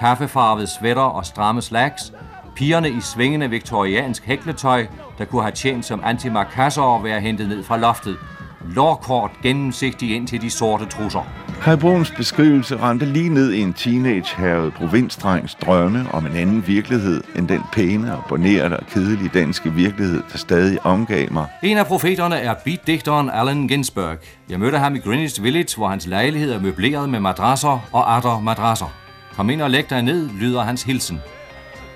kaffefarvet 0.00 0.68
sweater 0.68 1.00
og 1.02 1.26
stramme 1.26 1.62
slacks, 1.62 2.12
pigerne 2.56 2.90
i 2.90 3.00
svingende 3.00 3.50
viktoriansk 3.50 4.24
hækletøj, 4.26 4.86
der 5.18 5.24
kunne 5.24 5.42
have 5.42 5.52
tjent 5.52 5.84
som 5.84 6.00
antimarkasser 6.04 6.82
og 6.82 7.04
være 7.04 7.20
hentet 7.20 7.48
ned 7.48 7.64
fra 7.64 7.76
loftet. 7.76 8.16
Lårkort 8.64 9.30
gennemsigtig 9.42 10.16
ind 10.16 10.28
til 10.28 10.42
de 10.42 10.50
sorte 10.50 10.86
trusser. 10.86 11.28
Kai 11.62 11.76
Bruns 11.76 12.10
beskrivelse 12.10 12.76
rendte 12.76 13.06
lige 13.06 13.28
ned 13.28 13.52
i 13.52 13.60
en 13.60 13.72
teenage 13.72 14.70
provinsdrengs 14.70 15.54
drømme 15.54 16.06
om 16.12 16.26
en 16.26 16.36
anden 16.36 16.66
virkelighed 16.66 17.24
end 17.36 17.48
den 17.48 17.62
pæne, 17.72 18.12
abonnerede 18.12 18.76
og 18.76 18.86
kedelige 18.86 19.30
danske 19.34 19.72
virkelighed, 19.72 20.22
der 20.32 20.38
stadig 20.38 20.86
omgav 20.86 21.32
mig. 21.32 21.46
En 21.62 21.76
af 21.76 21.86
profeterne 21.86 22.36
er 22.36 22.54
beatdigteren 22.64 23.30
Allen 23.30 23.68
Ginsberg. 23.68 24.16
Jeg 24.48 24.60
mødte 24.60 24.78
ham 24.78 24.94
i 24.94 24.98
Greenwich 24.98 25.42
Village, 25.42 25.76
hvor 25.76 25.88
hans 25.88 26.06
lejlighed 26.06 26.52
er 26.52 26.60
møbleret 26.60 27.08
med 27.08 27.20
madrasser 27.20 27.88
og 27.92 28.16
atter 28.16 28.40
madrasser. 28.40 28.94
Kom 29.36 29.50
ind 29.50 29.62
og 29.62 29.70
læg 29.70 29.90
dig 29.90 30.02
ned, 30.02 30.30
lyder 30.40 30.62
hans 30.62 30.82
hilsen. 30.82 31.20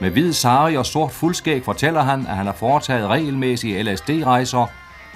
Med 0.00 0.10
hvid 0.10 0.32
sari 0.32 0.76
og 0.76 0.86
sort 0.86 1.10
fuldskæg 1.10 1.64
fortæller 1.64 2.02
han, 2.02 2.20
at 2.20 2.36
han 2.36 2.46
har 2.46 2.52
foretaget 2.52 3.08
regelmæssige 3.08 3.82
LSD-rejser, 3.82 4.66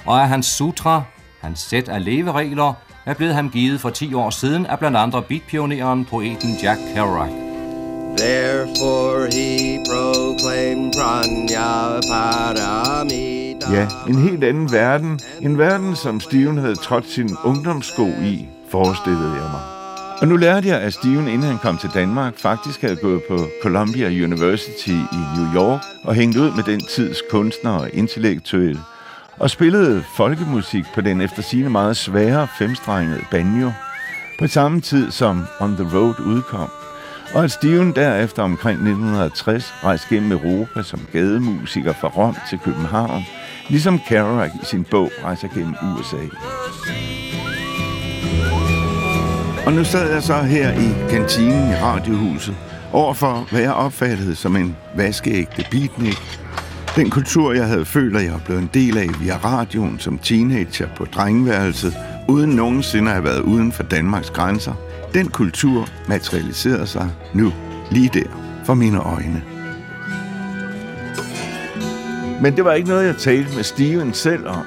og 0.07 0.23
at 0.23 0.29
hans 0.29 0.47
sutra, 0.47 1.03
hans 1.45 1.61
sæt 1.61 1.89
af 1.89 2.05
leveregler, 2.05 2.73
er 3.07 3.15
blevet 3.15 3.35
ham 3.35 3.51
givet 3.51 3.81
for 3.81 3.91
10 3.91 4.15
år 4.15 4.31
siden 4.31 4.67
af 4.67 4.79
blandt 4.79 4.97
andre 4.97 5.23
beatpioneren, 5.23 6.05
poeten 6.05 6.51
Jack 6.63 6.81
Kerouac. 6.95 7.31
Therefore 8.19 9.29
he 9.33 9.79
proclaimed 9.91 10.93
Pranya 10.93 12.01
Paramita. 12.11 13.73
Ja, 13.73 13.89
en 14.09 14.19
helt 14.19 14.45
anden 14.45 14.73
verden. 14.73 15.21
En 15.41 15.59
verden, 15.59 15.97
som 15.97 16.21
Steven 16.21 16.59
havde 16.59 16.75
trådt 16.75 17.11
sin 17.11 17.37
ungdomssko 17.45 18.07
i, 18.07 18.49
forestillede 18.69 19.33
jeg 19.33 19.51
mig. 19.53 19.61
Og 20.21 20.29
nu 20.29 20.37
lærte 20.37 20.69
jeg, 20.69 20.81
at 20.81 20.95
Steven, 20.95 21.29
inden 21.29 21.43
han 21.43 21.59
kom 21.59 21.79
til 21.79 21.91
Danmark, 21.95 22.39
faktisk 22.39 22.81
havde 22.81 22.97
gået 22.97 23.23
på 23.29 23.39
Columbia 23.63 24.25
University 24.25 24.89
i 24.91 25.21
New 25.37 25.55
York 25.55 25.81
og 26.05 26.15
hængt 26.15 26.37
ud 26.37 26.51
med 26.57 26.65
den 26.65 26.81
tids 26.81 27.19
kunstnere 27.31 27.81
og 27.81 27.91
intellektuelle, 27.93 28.81
og 29.39 29.51
spillede 29.51 30.05
folkemusik 30.17 30.85
på 30.95 31.01
den 31.01 31.21
efter 31.21 31.43
sine 31.43 31.71
meget 31.71 31.97
svære 31.97 32.49
femstrengede 32.59 33.25
banjo, 33.31 33.73
på 34.39 34.47
samme 34.47 34.81
tid 34.81 35.11
som 35.11 35.47
On 35.61 35.77
the 35.77 35.99
Road 35.99 36.21
udkom, 36.21 36.71
og 37.35 37.45
at 37.45 37.51
Steven 37.51 37.95
derefter 37.95 38.43
omkring 38.43 38.77
1960 38.77 39.75
rejste 39.85 40.15
gennem 40.15 40.33
Europa 40.33 40.83
som 40.83 41.01
gademusiker 41.13 41.93
fra 41.93 42.09
Rom 42.09 42.37
til 42.51 42.59
København, 42.59 43.23
ligesom 43.69 43.99
Kerouac 44.09 44.51
i 44.63 44.65
sin 44.65 44.85
bog 44.85 45.11
rejser 45.25 45.49
gennem 45.49 45.75
USA. 45.83 46.37
Og 49.67 49.73
nu 49.73 49.85
sad 49.85 50.13
jeg 50.13 50.23
så 50.23 50.43
her 50.43 50.73
i 50.73 51.11
kantinen 51.11 51.71
i 51.71 51.75
Radiohuset, 51.75 52.57
overfor 52.93 53.47
hvad 53.51 53.61
jeg 53.61 53.73
opfattede 53.73 54.37
som 54.37 54.57
en 54.57 54.77
vaskeægte 54.97 55.65
beatnik, 55.71 56.44
den 56.97 57.11
kultur, 57.11 57.53
jeg 57.53 57.67
havde 57.67 57.85
følt, 57.85 58.17
at 58.17 58.25
jeg 58.25 58.33
var 58.33 58.41
blevet 58.45 58.63
en 58.63 58.71
del 58.75 58.99
af 58.99 59.09
via 59.21 59.37
radioen 59.37 59.99
som 59.99 60.19
teenager 60.19 60.89
på 60.97 61.05
drengeværelset, 61.05 61.95
uden 62.29 62.51
nogensinde 62.51 63.11
at 63.11 63.15
have 63.15 63.25
været 63.25 63.41
uden 63.41 63.73
for 63.73 63.83
Danmarks 63.83 64.31
grænser, 64.31 64.73
den 65.15 65.29
kultur 65.29 65.89
materialiserede 66.09 66.87
sig 66.87 67.11
nu, 67.33 67.53
lige 67.91 68.11
der, 68.15 68.29
for 68.65 68.75
mine 68.75 68.99
øjne. 68.99 69.43
Men 72.43 72.57
det 72.57 72.65
var 72.65 72.73
ikke 72.73 72.89
noget, 72.89 73.07
jeg 73.07 73.17
talte 73.17 73.55
med 73.55 73.63
Steven 73.63 74.15
selv 74.15 74.47
om. 74.47 74.67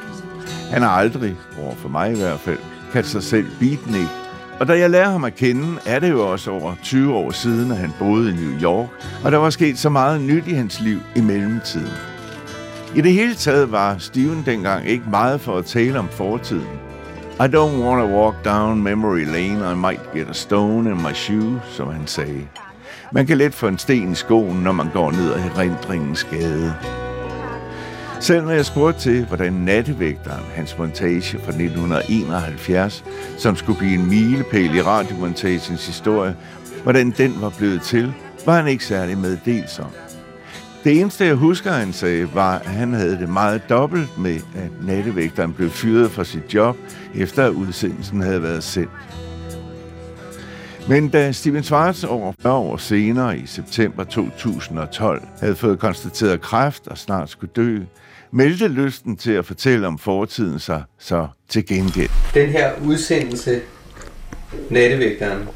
Han 0.72 0.82
har 0.82 0.90
aldrig, 0.90 1.36
over 1.62 1.76
for 1.76 1.90
mig 1.90 2.12
i 2.12 2.16
hvert 2.16 2.40
fald, 2.40 2.60
kaldt 2.94 3.08
sig 3.08 3.24
selv 3.24 3.48
beatnik. 3.60 4.08
Og 4.60 4.68
da 4.68 4.80
jeg 4.80 4.90
lærer 4.90 5.10
ham 5.10 5.24
at 5.24 5.36
kende, 5.36 5.80
er 5.86 6.00
det 6.00 6.10
jo 6.10 6.32
også 6.32 6.52
over 6.52 6.76
20 6.84 7.14
år 7.14 7.32
siden, 7.32 7.72
at 7.72 7.78
han 7.78 7.94
boede 8.00 8.32
i 8.32 8.34
New 8.34 8.62
York, 8.62 8.90
og 9.24 9.32
der 9.32 9.38
var 9.38 9.50
sket 9.50 9.78
så 9.78 9.90
meget 9.90 10.22
nyt 10.22 10.48
i 10.48 10.54
hans 10.54 10.80
liv 10.80 11.00
i 11.16 11.22
mellemtiden. 11.22 12.17
I 12.96 13.02
det 13.02 13.14
hele 13.14 13.36
taget 13.36 13.72
var 13.72 13.98
Steven 13.98 14.44
dengang 14.46 14.88
ikke 14.88 15.04
meget 15.10 15.42
for 15.42 15.58
at 15.58 15.66
tale 15.66 16.00
om 16.00 16.10
fortiden. 16.10 16.80
I 17.40 17.44
don't 17.44 17.84
want 17.84 18.02
to 18.02 18.18
walk 18.20 18.46
down 18.46 18.84
memory 18.84 19.26
lane, 19.26 19.72
I 19.72 19.76
might 19.76 20.14
get 20.14 20.30
a 20.30 20.34
stone 20.34 20.92
in 20.92 20.98
my 20.98 21.14
shoe, 21.14 21.62
som 21.72 21.88
han 21.88 22.08
sagde. 22.08 22.48
Man 23.12 23.28
kan 23.28 23.38
let 23.38 23.54
få 23.54 23.68
en 23.68 23.78
sten 23.78 24.12
i 24.12 24.16
skoen, 24.16 24.58
når 24.58 24.72
man 24.72 24.90
går 24.94 25.12
ned 25.12 25.34
ad 25.34 25.40
erindringens 25.40 26.24
gade. 26.24 26.74
Selv 28.20 28.46
når 28.46 28.52
jeg 28.52 28.66
spurgte 28.66 29.00
til, 29.00 29.26
hvordan 29.26 29.54
nattevægteren, 29.54 30.44
hans 30.56 30.78
montage 30.78 31.38
fra 31.38 31.52
1971, 31.52 33.04
som 33.38 33.56
skulle 33.56 33.80
blive 33.80 33.94
en 33.94 34.10
milepæl 34.10 34.76
i 34.76 34.82
radiomontagens 34.82 35.88
historie, 35.88 36.36
hvordan 36.84 37.12
den 37.12 37.42
var 37.42 37.54
blevet 37.58 37.82
til, 37.82 38.14
var 38.46 38.56
han 38.56 38.68
ikke 38.68 38.86
særlig 38.86 39.18
meddelsom. 39.18 39.88
Det 40.84 41.00
eneste, 41.00 41.26
jeg 41.26 41.36
husker, 41.36 41.72
han 41.72 41.94
sagde, 41.94 42.30
var, 42.34 42.60
at 42.60 42.66
han 42.66 42.94
havde 42.94 43.20
det 43.20 43.30
meget 43.30 43.70
dobbelt 43.70 44.18
med, 44.18 44.36
at 44.36 44.72
nattevægteren 44.86 45.54
blev 45.54 45.70
fyret 45.70 46.12
fra 46.12 46.24
sit 46.24 46.54
job, 46.54 46.78
efter 47.16 47.46
at 47.46 47.52
udsendelsen 47.52 48.22
havde 48.22 48.44
været 48.44 48.64
sendt. 48.64 48.92
Men 50.90 51.10
da 51.10 51.32
Steven 51.32 51.64
Schwartz 51.64 52.04
over 52.04 52.34
40 52.42 52.54
år 52.54 52.78
senere 52.78 53.38
i 53.38 53.46
september 53.46 54.04
2012 54.04 55.28
havde 55.40 55.56
fået 55.56 55.80
konstateret 55.80 56.42
kræft 56.42 56.88
og 56.88 56.98
snart 56.98 57.30
skulle 57.30 57.52
dø, 57.56 57.80
meldte 58.32 58.68
lysten 58.68 59.16
til 59.16 59.32
at 59.32 59.46
fortælle 59.46 59.88
om 59.88 59.98
fortiden 59.98 60.60
sig 60.60 60.84
så 61.00 61.28
til 61.50 61.66
gengæld. 61.66 62.10
Den 62.34 62.50
her 62.50 62.72
udsendelse, 62.86 63.62
Nattevægteren, 64.70 65.48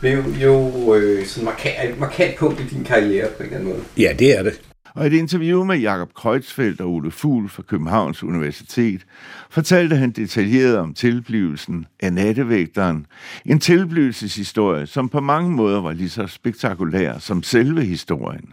blev 0.00 0.24
jo 0.42 0.94
øh, 0.94 1.26
sådan 1.26 1.44
markant, 1.44 1.90
et 1.90 1.98
markant 1.98 2.36
punkt 2.38 2.60
i 2.60 2.66
din 2.66 2.84
karriere 2.84 3.28
på 3.36 3.42
en 3.42 3.44
eller 3.44 3.58
anden 3.58 3.72
måde. 3.72 3.84
Ja, 3.96 4.12
det 4.18 4.38
er 4.38 4.42
det. 4.42 4.60
Og 4.94 5.04
i 5.04 5.06
et 5.06 5.12
interview 5.12 5.64
med 5.64 5.78
Jakob 5.78 6.14
Kreutzfeldt 6.14 6.80
og 6.80 6.90
Ole 6.90 7.10
Fugl 7.10 7.48
fra 7.48 7.62
Københavns 7.62 8.24
Universitet 8.24 9.06
fortalte 9.50 9.96
han 9.96 10.10
detaljeret 10.10 10.76
om 10.76 10.94
tilblivelsen 10.94 11.86
af 12.00 12.12
nattevægteren. 12.12 13.06
En 13.44 13.60
tilblivelseshistorie, 13.60 14.86
som 14.86 15.08
på 15.08 15.20
mange 15.20 15.50
måder 15.50 15.80
var 15.80 15.92
lige 15.92 16.10
så 16.10 16.26
spektakulær 16.26 17.18
som 17.18 17.42
selve 17.42 17.84
historien. 17.84 18.52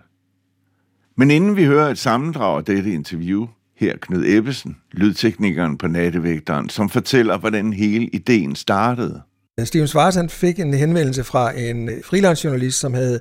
Men 1.17 1.31
inden 1.31 1.55
vi 1.55 1.65
hører 1.65 1.89
et 1.89 1.97
sammendrag 1.97 2.57
af 2.57 2.65
dette 2.65 2.93
interview, 2.93 3.47
her 3.77 3.97
Knud 4.01 4.23
Ebbesen, 4.25 4.77
lydteknikeren 4.91 5.77
på 5.77 5.87
nattevægteren, 5.87 6.69
som 6.69 6.89
fortæller, 6.89 7.37
hvordan 7.37 7.73
hele 7.73 8.05
ideen 8.05 8.55
startede. 8.55 9.21
Øh, 9.59 9.65
Steven 9.65 9.87
Schwartz 9.87 10.17
han 10.17 10.29
fik 10.29 10.59
en 10.59 10.73
henvendelse 10.73 11.23
fra 11.23 11.57
en 11.57 11.89
freelance-journalist, 12.03 12.79
som 12.79 12.93
havde 12.93 13.19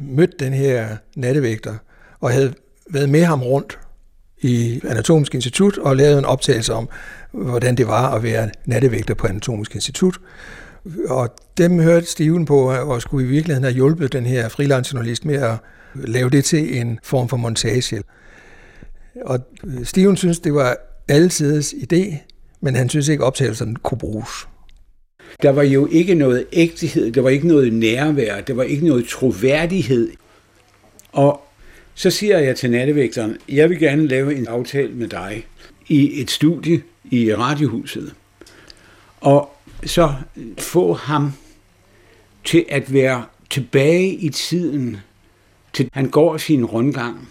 mødt 0.00 0.40
den 0.40 0.52
her 0.52 0.96
nattevægter, 1.16 1.74
og 2.20 2.30
havde 2.30 2.54
været 2.90 3.08
med 3.08 3.24
ham 3.24 3.42
rundt 3.42 3.78
i 4.40 4.80
Anatomisk 4.88 5.34
Institut 5.34 5.78
og 5.78 5.96
lavet 5.96 6.18
en 6.18 6.24
optagelse 6.24 6.74
om, 6.74 6.88
hvordan 7.32 7.76
det 7.76 7.86
var 7.86 8.14
at 8.14 8.22
være 8.22 8.50
nattevægter 8.66 9.14
på 9.14 9.26
Anatomisk 9.26 9.74
Institut. 9.74 10.18
Og 11.08 11.34
dem 11.58 11.80
hørte 11.80 12.06
Steven 12.06 12.44
på, 12.44 12.72
og 12.72 13.02
skulle 13.02 13.26
i 13.26 13.28
virkeligheden 13.28 13.64
have 13.64 13.74
hjulpet 13.74 14.12
den 14.12 14.26
her 14.26 14.48
freelance-journalist 14.48 15.24
med 15.24 15.34
at, 15.34 15.54
lave 15.94 16.30
det 16.30 16.44
til 16.44 16.80
en 16.80 16.98
form 17.02 17.28
for 17.28 17.36
montage. 17.36 18.02
Og 19.24 19.40
Steven 19.84 20.16
synes, 20.16 20.40
det 20.40 20.54
var 20.54 20.76
altidens 21.08 21.74
idé, 21.74 22.16
men 22.60 22.76
han 22.76 22.88
synes 22.88 23.08
ikke, 23.08 23.24
optagelserne 23.24 23.76
kunne 23.76 23.98
bruges. 23.98 24.46
Der 25.42 25.50
var 25.50 25.62
jo 25.62 25.86
ikke 25.86 26.14
noget 26.14 26.46
ægthed, 26.52 27.12
der 27.12 27.20
var 27.20 27.30
ikke 27.30 27.48
noget 27.48 27.72
nærvær, 27.72 28.40
der 28.40 28.54
var 28.54 28.62
ikke 28.62 28.86
noget 28.86 29.08
troværdighed. 29.08 30.12
Og 31.12 31.42
så 31.94 32.10
siger 32.10 32.38
jeg 32.38 32.56
til 32.56 32.70
nattevægteren, 32.70 33.36
jeg 33.48 33.70
vil 33.70 33.78
gerne 33.78 34.08
lave 34.08 34.36
en 34.36 34.46
aftale 34.46 34.92
med 34.94 35.08
dig 35.08 35.46
i 35.88 36.20
et 36.20 36.30
studie 36.30 36.82
i 37.04 37.34
Radiohuset. 37.34 38.14
Og 39.20 39.50
så 39.84 40.14
få 40.58 40.92
ham 40.92 41.32
til 42.44 42.64
at 42.68 42.92
være 42.92 43.24
tilbage 43.50 44.14
i 44.14 44.28
tiden, 44.28 44.96
til 45.72 45.90
han 45.92 46.10
går 46.10 46.36
sin 46.36 46.64
rundgang. 46.64 47.28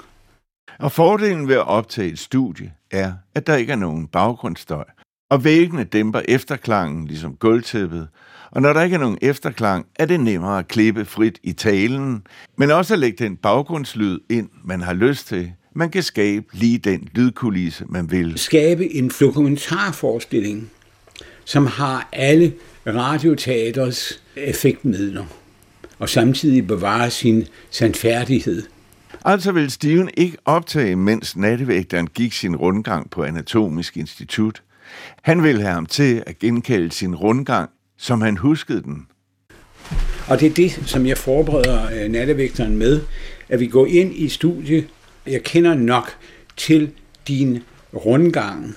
Og 0.79 0.91
fordelen 0.91 1.47
ved 1.47 1.55
at 1.55 1.67
optage 1.67 2.11
et 2.11 2.19
studie 2.19 2.71
er, 2.91 3.13
at 3.35 3.47
der 3.47 3.55
ikke 3.55 3.71
er 3.71 3.77
nogen 3.77 4.07
baggrundsstøj, 4.07 4.85
og 5.31 5.43
væggene 5.43 5.83
dæmper 5.83 6.21
efterklangen 6.27 7.07
ligesom 7.07 7.35
gulvtæppet, 7.35 8.07
og 8.51 8.61
når 8.61 8.73
der 8.73 8.81
ikke 8.83 8.93
er 8.93 8.99
nogen 8.99 9.17
efterklang, 9.21 9.85
er 9.95 10.05
det 10.05 10.19
nemmere 10.19 10.59
at 10.59 10.67
klippe 10.67 11.05
frit 11.05 11.39
i 11.43 11.53
talen, 11.53 12.23
men 12.57 12.71
også 12.71 12.93
at 12.93 12.99
lægge 12.99 13.23
den 13.23 13.37
baggrundslyd 13.37 14.19
ind, 14.29 14.49
man 14.63 14.81
har 14.81 14.93
lyst 14.93 15.27
til. 15.27 15.51
Man 15.73 15.89
kan 15.89 16.03
skabe 16.03 16.45
lige 16.53 16.77
den 16.77 17.09
lydkulisse, 17.11 17.85
man 17.89 18.11
vil. 18.11 18.37
Skabe 18.37 18.93
en 18.93 19.11
dokumentarforestilling, 19.19 20.71
som 21.45 21.65
har 21.65 22.09
alle 22.11 22.53
radioteaters 22.87 24.23
effektmidler, 24.35 25.25
og 25.99 26.09
samtidig 26.09 26.67
bevare 26.67 27.09
sin 27.09 27.47
sandfærdighed. 27.69 28.63
Altså 29.25 29.51
vil 29.51 29.71
Steven 29.71 30.09
ikke 30.17 30.37
optage, 30.45 30.95
mens 30.95 31.37
nattevægteren 31.37 32.07
gik 32.07 32.33
sin 32.33 32.55
rundgang 32.55 33.09
på 33.09 33.23
Anatomisk 33.23 33.97
Institut. 33.97 34.61
Han 35.21 35.43
ville 35.43 35.61
have 35.61 35.73
ham 35.73 35.85
til 35.85 36.23
at 36.25 36.39
genkalde 36.39 36.91
sin 36.91 37.15
rundgang, 37.15 37.69
som 37.97 38.21
han 38.21 38.37
huskede 38.37 38.83
den. 38.83 39.07
Og 40.27 40.39
det 40.39 40.49
er 40.49 40.53
det, 40.53 40.81
som 40.85 41.05
jeg 41.05 41.17
forbereder 41.17 42.03
øh, 42.03 42.11
nattevægteren 42.11 42.77
med, 42.77 43.01
at 43.49 43.59
vi 43.59 43.67
går 43.67 43.85
ind 43.85 44.15
i 44.15 44.29
studiet. 44.29 44.87
Jeg 45.27 45.43
kender 45.43 45.73
nok 45.73 46.11
til 46.57 46.91
din 47.27 47.59
rundgang. 47.93 48.75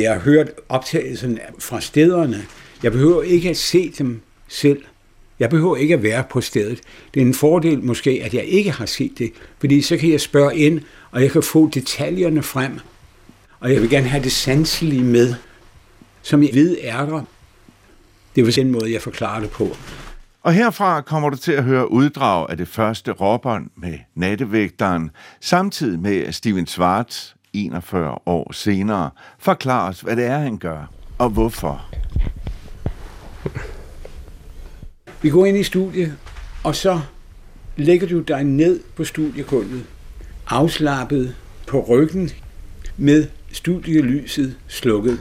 Jeg 0.00 0.12
har 0.12 0.20
hørt 0.20 0.50
optagelsen 0.68 1.38
fra 1.58 1.80
stederne. 1.80 2.44
Jeg 2.82 2.92
behøver 2.92 3.22
ikke 3.22 3.50
at 3.50 3.56
se 3.56 3.92
dem 3.98 4.20
selv. 4.48 4.82
Jeg 5.38 5.50
behøver 5.50 5.76
ikke 5.76 5.94
at 5.94 6.02
være 6.02 6.24
på 6.30 6.40
stedet. 6.40 6.80
Det 7.14 7.22
er 7.22 7.26
en 7.26 7.34
fordel 7.34 7.84
måske, 7.84 8.20
at 8.24 8.34
jeg 8.34 8.44
ikke 8.44 8.70
har 8.70 8.86
set 8.86 9.12
det, 9.18 9.32
fordi 9.58 9.82
så 9.82 9.96
kan 9.96 10.10
jeg 10.10 10.20
spørge 10.20 10.56
ind, 10.56 10.80
og 11.10 11.22
jeg 11.22 11.30
kan 11.30 11.42
få 11.42 11.70
detaljerne 11.74 12.42
frem. 12.42 12.72
Og 13.60 13.72
jeg 13.72 13.80
vil 13.82 13.90
gerne 13.90 14.08
have 14.08 14.24
det 14.24 14.32
sanselige 14.32 15.04
med, 15.04 15.34
som 16.22 16.42
jeg 16.42 16.50
ved 16.54 16.76
er 16.82 17.06
der. 17.06 17.22
Det 18.36 18.46
var 18.46 18.52
den 18.52 18.70
måde, 18.70 18.92
jeg 18.92 19.02
forklarer 19.02 19.40
det 19.40 19.50
på. 19.50 19.76
Og 20.42 20.52
herfra 20.52 21.00
kommer 21.00 21.30
du 21.30 21.36
til 21.36 21.52
at 21.52 21.64
høre 21.64 21.92
uddrag 21.92 22.50
af 22.50 22.56
det 22.56 22.68
første 22.68 23.12
råbånd 23.12 23.70
med 23.76 23.98
nattevægteren, 24.14 25.10
samtidig 25.40 25.98
med 25.98 26.16
at 26.16 26.34
Steven 26.34 26.66
Schwartz, 26.66 27.32
41 27.52 28.18
år 28.26 28.52
senere, 28.52 29.10
forklarer 29.38 29.88
os, 29.88 30.00
hvad 30.00 30.16
det 30.16 30.24
er, 30.24 30.38
han 30.38 30.58
gør, 30.58 30.92
og 31.18 31.30
hvorfor. 31.30 31.90
Vi 35.22 35.30
går 35.30 35.46
ind 35.46 35.56
i 35.56 35.62
studiet, 35.62 36.16
og 36.64 36.76
så 36.76 37.00
lægger 37.76 38.06
du 38.06 38.20
dig 38.20 38.44
ned 38.44 38.80
på 38.96 39.04
studiegulvet, 39.04 39.86
afslappet 40.46 41.34
på 41.66 41.80
ryggen, 41.88 42.30
med 42.96 43.26
studielyset 43.52 44.56
slukket. 44.68 45.20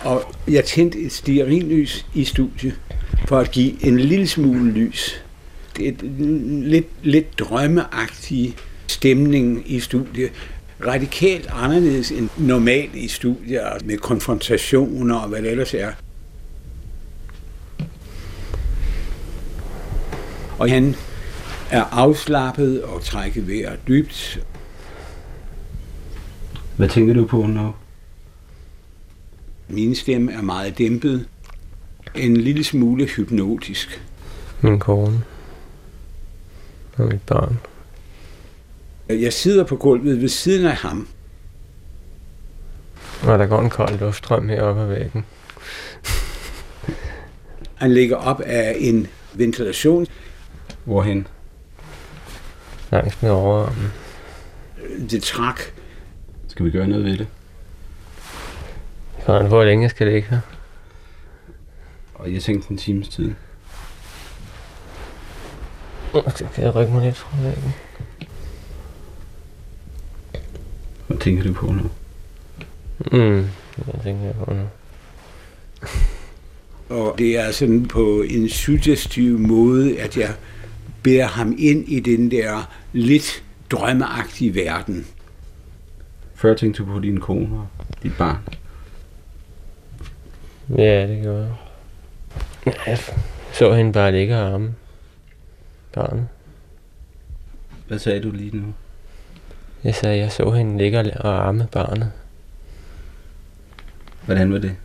Og 0.00 0.34
jeg 0.48 0.64
tændte 0.64 0.98
et 0.98 1.12
stearinlys 1.12 2.06
i 2.14 2.24
studiet, 2.24 2.80
for 3.26 3.38
at 3.38 3.50
give 3.50 3.86
en 3.86 4.00
lille 4.00 4.26
smule 4.26 4.72
lys. 4.72 5.24
Det 5.76 5.88
er 5.88 5.92
et 5.92 6.02
lidt, 6.62 6.86
lidt 7.02 7.38
drømmeagtig 7.38 8.56
stemning 8.86 9.70
i 9.70 9.80
studiet. 9.80 10.30
Radikalt 10.86 11.48
anderledes 11.52 12.10
end 12.10 12.28
normalt 12.38 12.94
i 12.94 13.08
studier, 13.08 13.84
med 13.84 13.98
konfrontationer 13.98 15.16
og 15.16 15.28
hvad 15.28 15.42
det 15.42 15.50
ellers 15.50 15.74
er. 15.74 15.92
Og 20.58 20.70
han 20.70 20.94
er 21.70 21.84
afslappet 21.84 22.82
og 22.82 23.04
trækker 23.04 23.42
vejret 23.42 23.78
dybt. 23.88 24.40
Hvad 26.78 26.88
tænker 26.88 27.14
du 27.14 27.26
på 27.26 27.42
nu? 27.42 27.74
Min 29.68 29.94
stemme 29.94 30.32
er 30.32 30.42
meget 30.42 30.78
dæmpet. 30.78 31.28
En 32.14 32.36
lille 32.36 32.64
smule 32.64 33.06
hypnotisk. 33.06 34.02
Min 34.60 34.78
kone. 34.78 35.24
Og 36.96 37.06
mit 37.06 37.22
barn. 37.22 37.58
Jeg 39.08 39.32
sidder 39.32 39.64
på 39.64 39.76
gulvet 39.76 40.20
ved 40.20 40.28
siden 40.28 40.66
af 40.66 40.76
ham. 40.76 41.08
Og 43.22 43.38
der 43.38 43.46
går 43.46 43.60
en 43.60 43.70
kold 43.70 43.98
luftstrøm 43.98 44.48
heroppe 44.48 44.82
ad 44.82 44.86
væggen. 44.88 45.24
Han 47.74 47.94
ligger 47.94 48.16
op 48.16 48.40
af 48.40 48.76
en 48.78 49.06
ventilation. 49.34 50.06
Hvorhen? 50.84 51.26
Langs 52.92 53.22
med 53.22 53.30
overarmen. 53.30 53.92
Det 55.10 55.22
trak. 55.22 55.60
Skal 56.58 56.66
vi 56.66 56.70
gøre 56.70 56.88
noget 56.88 57.04
ved 57.04 57.16
det? 57.16 57.26
Kan 59.26 59.46
hvor 59.46 59.64
længe 59.64 59.82
jeg 59.82 59.90
skal 59.90 60.06
ligge 60.06 60.28
her? 60.30 60.40
Og 62.14 62.32
jeg 62.32 62.42
tænkte 62.42 62.70
en 62.70 62.76
times 62.76 63.08
tid. 63.08 63.34
Så 66.12 66.46
kan 66.54 66.64
jeg 66.64 66.74
rykke 66.74 66.92
mig 66.92 67.04
lidt 67.04 67.16
fra 67.16 67.42
væggen. 67.42 67.74
Hvad 71.06 71.16
tænker 71.18 71.42
du 71.42 71.52
på 71.52 71.66
nu? 71.66 71.90
Mm, 73.12 73.48
hvad 73.76 74.02
tænker 74.04 74.24
jeg 74.24 74.34
på 74.34 74.54
nu? 74.54 74.68
Og 76.88 77.14
det 77.18 77.38
er 77.38 77.52
sådan 77.52 77.88
på 77.88 78.22
en 78.22 78.48
suggestiv 78.48 79.38
måde, 79.38 80.00
at 80.00 80.16
jeg 80.16 80.34
bærer 81.02 81.28
ham 81.28 81.54
ind 81.58 81.88
i 81.88 82.00
den 82.00 82.30
der 82.30 82.70
lidt 82.92 83.44
drømmeagtige 83.70 84.54
verden. 84.54 85.06
Før 86.38 86.54
tænkte 86.54 86.82
du 86.82 86.92
på 86.92 87.00
din 87.00 87.20
kone 87.20 87.58
og 87.58 87.66
dit 88.02 88.12
barn? 88.18 88.38
Ja, 90.78 91.06
det 91.06 91.22
gjorde 91.22 91.56
jeg. 92.64 92.74
Jeg 92.86 92.98
så 93.52 93.74
hende 93.74 93.92
bare 93.92 94.12
ligge 94.12 94.36
og 94.36 94.52
arme 94.52 94.74
barnet. 95.92 96.28
Hvad 97.88 97.98
sagde 97.98 98.22
du 98.22 98.30
lige 98.30 98.56
nu? 98.56 98.74
Jeg 99.84 99.94
sagde, 99.94 100.18
jeg 100.18 100.32
så 100.32 100.50
hende 100.50 100.78
ligge 100.78 101.20
og 101.20 101.48
arme 101.48 101.68
barnet. 101.72 102.12
Hvordan 104.24 104.52
var 104.52 104.58
det? 104.58 104.76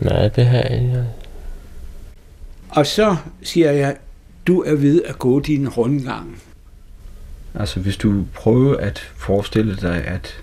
Nej, 0.00 0.28
det 0.28 0.46
har 0.46 0.58
jeg 0.58 1.06
Og 2.68 2.86
så 2.86 3.16
siger 3.42 3.70
jeg, 3.70 3.96
du 4.46 4.62
er 4.62 4.74
ved 4.74 5.02
at 5.02 5.18
gå 5.18 5.40
din 5.40 5.68
rundgang. 5.68 6.42
Altså, 7.54 7.80
hvis 7.80 7.96
du 7.96 8.24
prøver 8.34 8.76
at 8.76 8.98
forestille 8.98 9.76
dig, 9.76 10.04
at 10.04 10.42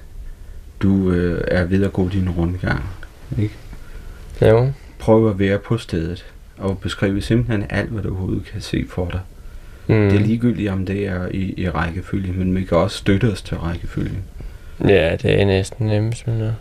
du 0.80 1.12
øh, 1.12 1.44
er 1.48 1.64
ved 1.64 1.84
at 1.84 1.94
gå 1.94 2.10
din 2.10 2.30
rundgang, 2.30 2.84
ikke? 3.38 3.56
Jo. 4.42 4.72
Prøv 5.00 5.30
at 5.30 5.40
være 5.40 5.60
på 5.60 5.78
stedet, 5.78 6.26
og 6.58 6.80
beskrive 6.80 7.22
simpelthen 7.22 7.66
alt, 7.70 7.90
hvad 7.90 8.04
du 8.04 8.10
overhovedet 8.10 8.46
kan 8.46 8.62
se 8.62 8.86
for 8.90 9.10
dig. 9.10 9.20
Mm. 9.88 10.10
Det 10.10 10.22
er 10.22 10.26
ligegyldigt, 10.26 10.70
om 10.70 10.86
det 10.86 11.08
er 11.08 11.28
i, 11.28 11.54
i 11.58 11.70
rækkefølge, 11.70 12.34
men 12.34 12.56
vi 12.56 12.64
kan 12.64 12.78
også 12.78 12.98
støtte 12.98 13.32
os 13.32 13.42
til 13.42 13.58
rækkefølgen. 13.58 14.24
Ja, 14.88 15.16
det 15.22 15.42
er 15.42 15.46
næsten 15.46 15.88
nemmest, 15.88 16.28
men 16.28 16.40
ja. 16.40 16.52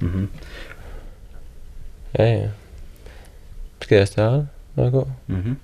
Mm-hmm. 0.00 0.28
Ja, 2.18 2.32
ja. 2.32 2.48
Skal 3.82 3.96
jeg 3.96 4.08
starte? 4.08 4.46
Må 4.74 4.82
jeg 4.82 4.92
gå? 4.92 5.08
Mm-hmm. 5.26 5.56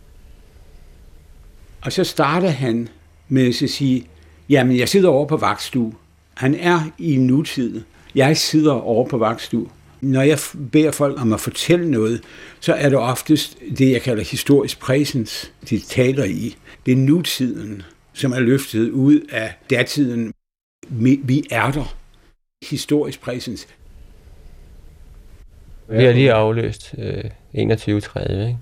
Og 1.81 1.93
så 1.93 2.05
starter 2.05 2.49
han 2.49 2.89
med 3.29 3.49
at 3.49 3.71
sige, 3.71 4.07
jamen 4.53 4.79
jeg 4.79 4.89
sidder 4.89 5.09
over 5.09 5.27
på 5.27 5.37
vagtstue. 5.37 5.93
Han 6.35 6.55
er 6.55 6.91
i 6.99 7.17
nutid. 7.17 7.83
Jeg 8.15 8.37
sidder 8.37 8.73
over 8.73 9.09
på 9.09 9.19
vagtstue. 9.19 9.69
Når 10.01 10.23
jeg 10.23 10.39
beder 10.73 10.91
folk 10.91 11.21
om 11.21 11.33
at 11.33 11.41
fortælle 11.41 11.91
noget, 11.91 12.21
så 12.61 12.73
er 12.75 12.89
det 12.89 12.99
oftest 12.99 13.59
det, 13.79 13.93
jeg 13.93 14.03
kalder 14.03 14.25
historisk 14.25 14.81
præsens, 14.81 15.53
de 15.71 15.81
taler 15.81 16.25
i. 16.25 16.57
Det 16.87 16.93
er 16.93 16.97
nutiden, 16.97 17.83
som 18.13 18.33
er 18.33 18.41
løftet 18.41 18.91
ud 18.91 19.21
af 19.33 19.55
datiden. 19.71 20.33
Vi 20.89 21.45
er 21.51 21.71
der. 21.71 21.97
Historisk 22.71 23.21
præsens. 23.21 23.69
Vi 25.89 26.05
har 26.05 26.13
lige 26.13 26.33
afløst 26.33 26.95
øh, 26.99 27.25
21.30, 27.55 28.33
ikke? 28.33 28.59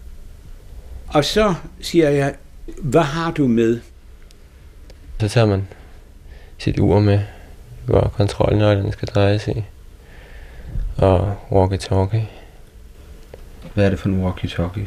Og 1.08 1.24
så 1.24 1.54
siger 1.80 2.08
jeg, 2.08 2.34
hvad 2.82 3.02
har 3.02 3.30
du 3.30 3.46
med? 3.46 3.80
Så 5.20 5.28
tager 5.28 5.46
man 5.46 5.62
sit 6.60 6.78
ur 6.78 7.00
med, 7.00 7.20
hvor 7.86 8.12
kontrolnøglen 8.16 8.92
skal 8.92 9.08
drejes 9.08 9.48
i, 9.48 9.64
og 10.98 11.34
walkie-talkie. 11.50 12.20
Hvad 13.74 13.84
er 13.86 13.90
det 13.90 13.98
for 13.98 14.08
en 14.08 14.24
walkie-talkie? 14.26 14.86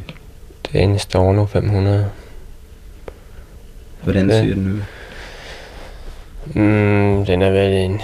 Det 0.72 0.80
er 0.80 0.84
en 0.84 0.98
Storno 0.98 1.46
500. 1.46 2.10
Hvordan 4.02 4.30
Ja. 4.30 4.40
ser 4.42 4.54
den 4.54 4.72
ud? 4.72 4.80
Mm, 6.46 7.24
den 7.26 7.42
er 7.42 7.50
vel 7.50 7.72
en 7.72 8.00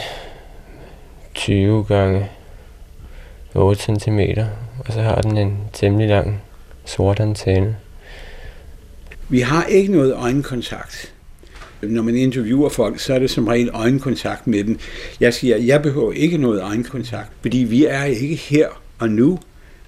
20 1.35 1.85
gange 1.85 2.31
8 3.55 3.83
cm, 4.01 4.21
og 4.87 4.93
så 4.93 5.03
har 5.03 5.15
den 5.21 5.37
en 5.39 5.59
temmelig 5.73 6.09
lang 6.09 6.43
sort 6.85 7.21
antenne. 7.21 7.77
Vi 9.29 9.41
har 9.41 9.65
ikke 9.65 9.93
noget 9.93 10.15
øjenkontakt. 10.15 11.13
Når 11.83 12.03
man 12.03 12.17
interviewer 12.17 12.69
folk, 12.69 12.99
så 12.99 13.15
er 13.15 13.19
det 13.19 13.31
som 13.31 13.47
regel 13.47 13.71
øjenkontakt 13.73 14.47
med 14.47 14.65
dem. 14.65 14.79
Jeg 15.21 15.35
siger, 15.35 15.57
jeg 15.57 15.83
behøver 15.83 16.13
ikke 16.13 16.39
noget 16.39 16.63
øjenkontakt, 16.63 17.33
fordi 17.41 17.59
vi 17.59 17.85
er 17.85 18.05
ikke 18.05 18.35
her 18.35 18.69
og 18.99 19.11
nu. 19.11 19.39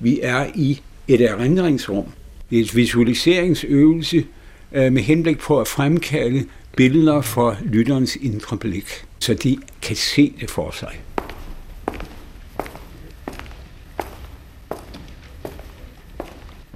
Vi 0.00 0.20
er 0.22 0.46
i 0.54 0.80
et 1.08 1.20
erindringsrum. 1.20 2.04
Det 2.50 2.58
er 2.58 2.62
et 2.62 2.76
visualiseringsøvelse 2.76 4.24
øh, 4.72 4.92
med 4.92 5.02
henblik 5.02 5.38
på 5.38 5.60
at 5.60 5.68
fremkalde 5.68 6.44
billeder 6.76 7.20
for 7.20 7.56
lytterens 7.64 8.16
indre 8.16 8.56
blik, 8.56 9.04
så 9.18 9.34
de 9.34 9.58
kan 9.82 9.96
se 9.96 10.34
det 10.40 10.50
for 10.50 10.70
sig. 10.70 11.00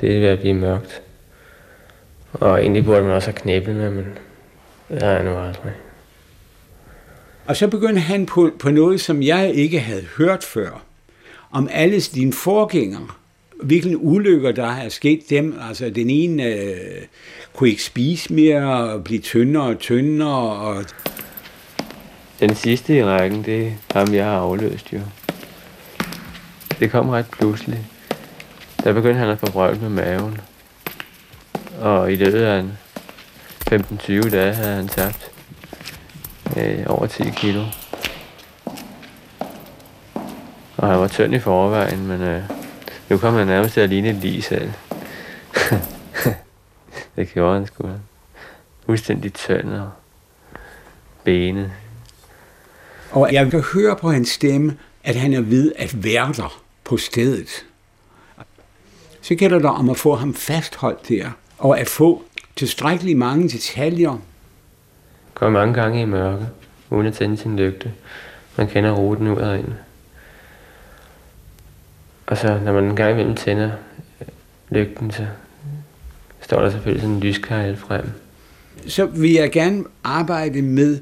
Det 0.00 0.16
er 0.16 0.20
ved 0.20 0.28
at 0.28 0.38
blive 0.38 0.54
mørkt. 0.54 1.02
Og 2.32 2.60
egentlig 2.60 2.84
burde 2.84 3.02
man 3.02 3.10
også 3.10 3.30
have 3.30 3.36
knæblet 3.36 3.76
med, 3.76 3.90
men 3.90 4.04
jeg 4.90 5.24
nu 5.24 5.36
aldrig. 5.38 5.72
Og 7.46 7.56
så 7.56 7.68
begyndte 7.68 8.00
han 8.00 8.26
på, 8.26 8.50
på 8.58 8.70
noget, 8.70 9.00
som 9.00 9.22
jeg 9.22 9.54
ikke 9.54 9.80
havde 9.80 10.04
hørt 10.16 10.44
før. 10.44 10.82
Om 11.50 11.68
alle 11.72 12.00
dine 12.00 12.32
forgængere. 12.32 13.06
Hvilke 13.62 13.98
ulykker, 13.98 14.52
der 14.52 14.66
er 14.66 14.88
sket 14.88 15.30
dem. 15.30 15.58
Altså, 15.68 15.90
den 15.90 16.10
ene 16.10 16.44
øh, 16.44 16.76
kunne 17.52 17.68
ikke 17.68 17.82
spise 17.82 18.32
mere, 18.32 18.92
og 18.92 19.04
blive 19.04 19.20
tyndere 19.20 19.64
og 19.64 19.78
tyndere. 19.78 20.52
Og 20.52 20.84
Den 22.40 22.54
sidste 22.54 22.96
i 22.96 23.04
rækken, 23.04 23.44
det 23.44 23.66
er 23.66 23.98
ham, 23.98 24.14
jeg 24.14 24.24
har 24.24 24.38
afløst 24.38 24.92
jo. 24.92 25.00
Det 26.80 26.90
kom 26.90 27.08
ret 27.08 27.26
pludselig. 27.32 27.86
Der 28.84 28.92
begyndte 28.92 29.18
han 29.18 29.28
at 29.28 29.38
få 29.38 29.74
med 29.74 29.88
maven. 29.88 30.40
Og 31.80 32.12
i 32.12 32.16
løbet 32.16 32.42
af 32.42 32.60
en 32.60 32.72
15-20 33.72 34.30
dage 34.30 34.54
havde 34.54 34.76
han 34.76 34.88
tabt 34.88 35.30
øh, 36.56 36.84
over 36.86 37.06
10 37.06 37.22
kilo. 37.36 37.64
Og 40.76 40.88
han 40.88 40.98
var 40.98 41.08
tynd 41.08 41.34
i 41.34 41.38
forvejen, 41.38 42.06
men 42.06 42.20
øh, 42.20 42.42
nu 43.08 43.18
kom 43.18 43.34
han 43.34 43.46
nærmest 43.46 43.74
til 43.74 43.80
at 43.80 43.88
ligne 43.88 44.08
et 44.08 44.14
lige 44.14 44.42
selv. 44.52 44.70
det 47.16 47.28
gjorde 47.28 47.58
han 47.58 47.66
sgu. 47.66 47.90
Fuldstændig 48.86 49.34
tynd 49.34 49.72
og 49.72 49.90
benet. 51.24 51.72
Og 53.10 53.32
jeg 53.32 53.50
kan 53.50 53.60
høre 53.74 53.96
på 53.96 54.10
hans 54.10 54.28
stemme, 54.28 54.76
at 55.04 55.16
han 55.16 55.32
er 55.32 55.40
ved 55.40 55.72
at 55.76 56.04
være 56.04 56.32
der 56.32 56.62
på 56.84 56.96
stedet. 56.96 57.64
Så 59.22 59.34
gælder 59.34 59.58
det 59.58 59.66
om 59.66 59.90
at 59.90 59.96
få 59.96 60.14
ham 60.14 60.34
fastholdt 60.34 61.08
der, 61.08 61.30
og 61.58 61.80
at 61.80 61.88
få 61.88 62.22
tilstrækkeligt 62.56 63.18
mange 63.18 63.48
detaljer. 63.48 64.18
Går 65.34 65.50
mange 65.50 65.74
gange 65.74 66.02
i 66.02 66.04
mørke, 66.04 66.46
uden 66.90 67.06
at 67.06 67.14
tænde 67.14 67.36
sin 67.36 67.56
lygte. 67.56 67.92
Man 68.56 68.68
kender 68.68 68.92
ruten 68.92 69.28
ud 69.28 69.36
og 69.36 69.58
ind. 69.58 69.72
Og 72.26 72.36
så 72.36 72.60
når 72.64 72.72
man 72.72 72.84
en 72.84 72.96
gang 72.96 73.12
imellem 73.12 73.36
tænder 73.36 73.70
øh, 74.20 74.26
lygten, 74.70 75.10
så 75.10 75.26
står 76.40 76.60
der 76.60 76.70
selvfølgelig 76.70 77.02
sådan 77.02 77.16
en 77.16 77.20
lyskejl 77.20 77.76
frem. 77.76 78.10
Så 78.86 79.06
vil 79.06 79.32
jeg 79.32 79.52
gerne 79.52 79.84
arbejde 80.04 80.62
med 80.62 81.00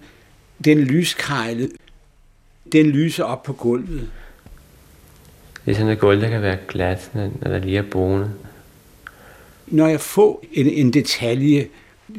den 0.65 0.79
lyskejle. 0.79 1.69
Den 2.73 2.87
lyser 2.87 3.25
op 3.25 3.43
på 3.43 3.53
gulvet. 3.53 4.11
Det 5.65 5.71
er 5.71 5.75
sådan 5.75 5.93
et 5.93 5.99
gulv, 5.99 6.21
der 6.21 6.29
kan 6.29 6.43
være 6.43 6.59
glat, 6.69 7.11
når 7.15 7.51
der 7.51 7.59
lige 7.59 7.79
er 7.79 7.83
bonet. 7.91 8.33
Når 9.67 9.87
jeg 9.87 10.01
får 10.01 10.45
en, 10.53 10.67
en 10.67 10.93
detalje, 10.93 11.69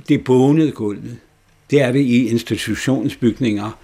det 0.08 0.23
bonede 0.23 0.71
gulvet, 0.71 1.17
det 1.71 1.81
er 1.81 1.91
det 1.91 1.99
i 1.99 2.27
institutionsbygninger, 2.27 3.79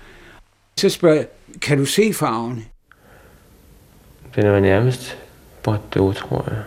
så 0.78 0.90
spørger 0.90 1.16
jeg, 1.16 1.28
kan 1.62 1.78
du 1.78 1.86
se 1.86 2.14
farven? 2.14 2.66
Den 4.36 4.46
er 4.46 4.60
nærmest 4.60 5.18
bordeaux, 5.64 6.16
tror 6.16 6.48
jeg. 6.50 6.64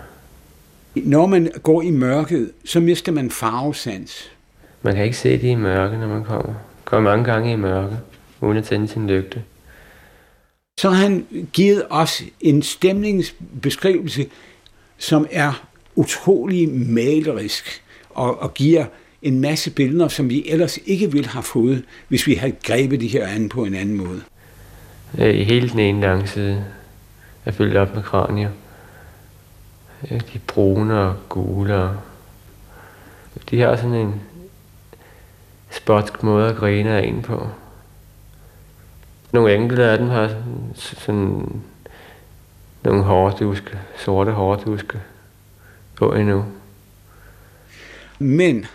Når 1.05 1.27
man 1.27 1.51
går 1.63 1.83
i 1.83 1.91
mørket, 1.91 2.53
så 2.65 2.81
mister 2.81 3.13
man 3.13 3.31
farvesans. 3.31 4.31
Man 4.83 4.95
kan 4.95 5.05
ikke 5.05 5.17
se 5.17 5.33
det 5.33 5.45
i 5.45 5.55
mørke, 5.55 5.97
når 5.97 6.09
man 6.09 6.25
kommer. 6.25 6.55
Går 6.85 7.01
mange 7.01 7.25
gange 7.25 7.53
i 7.53 7.57
mørke, 7.57 7.97
uden 8.41 8.57
at 8.57 8.65
tænde 8.65 8.89
sin 8.89 9.07
lygte. 9.07 9.43
Så 10.81 10.91
har 10.91 11.03
han 11.03 11.27
givet 11.53 11.87
os 11.91 12.23
en 12.41 12.63
stemningsbeskrivelse, 12.63 14.27
som 14.99 15.27
er 15.31 15.67
utrolig 15.97 16.69
malerisk 16.69 17.83
og, 18.11 18.43
og 18.43 18.55
giver 18.55 18.85
en 19.23 19.41
masse 19.41 19.71
billeder, 19.71 20.09
som 20.09 20.31
vi 20.31 20.45
ellers 20.49 20.79
ikke 20.87 21.13
ville 21.13 21.29
have 21.29 21.43
fået, 21.43 21.85
hvis 22.09 22.27
vi 22.27 22.35
havde 22.35 22.57
grebet 22.63 23.01
de 23.01 23.09
her 23.09 23.27
an 23.27 23.49
på 23.49 23.65
en 23.65 23.75
anden 23.75 23.97
måde. 23.97 24.23
Øh, 25.19 25.35
I 25.35 25.45
hele 25.45 25.69
den 25.69 25.79
ene 25.79 26.01
langside 26.01 26.65
er 27.45 27.51
fyldt 27.51 27.77
op 27.77 27.95
med 27.95 28.03
kranier. 28.03 28.51
Øh, 30.11 30.21
de 30.21 30.35
er 30.35 30.39
brune 30.47 31.01
og 31.01 31.15
gule. 31.29 31.83
Og 33.35 33.51
de 33.51 33.61
har 33.61 33.77
sådan 33.77 33.95
en 33.95 34.15
spotsk 35.71 36.23
måde 36.23 36.49
at 36.49 36.57
grine 36.57 36.91
af 36.91 37.07
en 37.07 37.23
på. 37.23 37.49
Nogle 39.33 39.55
enkelte 39.55 39.85
af 39.85 39.99
dem 39.99 40.09
har 40.09 40.29
sådan, 40.29 40.95
sådan 40.99 41.63
nogle 42.85 43.03
hårduske, 43.03 43.79
sorte 43.97 44.31
hårduske 44.31 44.99
på 45.97 46.15
endnu. 46.15 46.45
Men 48.19 48.67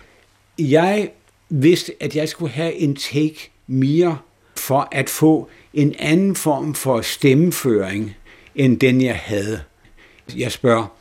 jeg 0.59 1.09
vidste, 1.49 1.93
at 1.99 2.15
jeg 2.15 2.29
skulle 2.29 2.51
have 2.51 2.73
en 2.73 2.95
take 2.95 3.51
mere 3.67 4.17
for 4.57 4.87
at 4.91 5.09
få 5.09 5.49
en 5.73 5.95
anden 5.99 6.35
form 6.35 6.73
for 6.73 7.01
stemmeføring, 7.01 8.15
end 8.55 8.79
den 8.79 9.01
jeg 9.01 9.15
havde. 9.15 9.59
Jeg 10.37 10.51
spørger, 10.51 10.93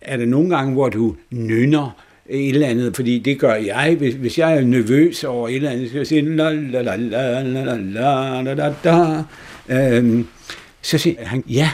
er 0.00 0.16
der 0.16 0.26
nogle 0.26 0.56
gange, 0.56 0.72
hvor 0.72 0.88
du 0.88 1.16
nynner 1.30 1.90
et 2.28 2.48
eller 2.48 2.66
andet, 2.66 2.96
fordi 2.96 3.18
det 3.18 3.38
gør 3.38 3.54
jeg, 3.54 3.94
hvis, 3.98 4.14
hvis 4.14 4.38
jeg 4.38 4.56
er 4.56 4.60
nervøs 4.60 5.24
over 5.24 5.48
et 5.48 5.56
eller 5.56 5.70
andet, 5.70 5.86
så 5.86 5.88
skal 5.88 5.98
jeg 5.98 6.06
sige 6.06 6.36
la 6.36 6.52
la 6.52 6.82
la 6.82 6.96
la 6.96 7.42
la 7.42 7.64
la 7.64 7.76
la 7.76 8.42
la 8.42 8.54
la 8.54 8.74
da. 8.84 9.24
Øhm, 9.68 10.26
så 10.82 10.98
siger 10.98 11.24
han, 11.24 11.44
ja, 11.48 11.70